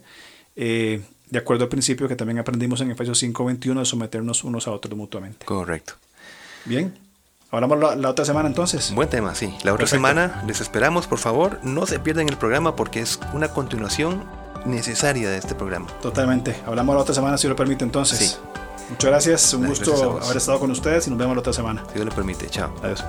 eh, 0.56 1.02
de 1.30 1.38
acuerdo 1.38 1.62
al 1.62 1.70
principio 1.70 2.08
que 2.08 2.16
también 2.16 2.40
aprendimos 2.40 2.80
en 2.80 2.90
Efesios 2.90 3.22
5:21 3.22 3.78
de 3.78 3.84
someternos 3.84 4.42
unos 4.42 4.66
a 4.66 4.72
otros 4.72 4.98
mutuamente. 4.98 5.46
Correcto. 5.46 5.94
Bien, 6.64 6.92
Hablamos 7.52 7.78
la, 7.78 7.94
la, 7.96 8.08
otra 8.08 8.24
semana 8.24 8.48
entonces. 8.48 8.94
Buen 8.94 9.10
tema, 9.10 9.34
sí. 9.34 9.54
La 9.62 9.74
otra 9.74 9.86
semana 9.86 10.42
les 10.46 10.62
esperamos, 10.62 11.06
por 11.06 11.18
favor, 11.18 11.60
no 11.62 11.84
se 11.84 11.98
pierdan 11.98 12.30
el 12.30 12.38
programa 12.38 12.74
porque 12.76 13.00
es 13.00 13.20
una 13.34 13.48
continuación 13.48 14.24
necesaria 14.64 15.28
de 15.28 15.36
este 15.36 15.54
programa. 15.54 15.88
Totalmente. 16.00 16.56
Hablamos 16.66 16.94
la 16.94 17.02
otra 17.02 17.14
semana, 17.14 17.36
si 17.36 17.48
lo 17.48 17.54
permite, 17.54 17.84
entonces. 17.84 18.18
Sí. 18.18 18.36
Muchas 18.88 19.10
gracias. 19.10 19.52
Un 19.52 19.66
gusto 19.66 20.18
haber 20.22 20.36
estado 20.38 20.60
con 20.60 20.70
ustedes 20.70 21.06
y 21.06 21.10
nos 21.10 21.18
vemos 21.18 21.36
la 21.36 21.40
otra 21.40 21.52
semana. 21.52 21.84
Si 21.88 21.94
Dios 21.94 22.06
lo 22.06 22.14
permite. 22.14 22.48
Chao. 22.48 22.72
Adiós. 22.82 23.04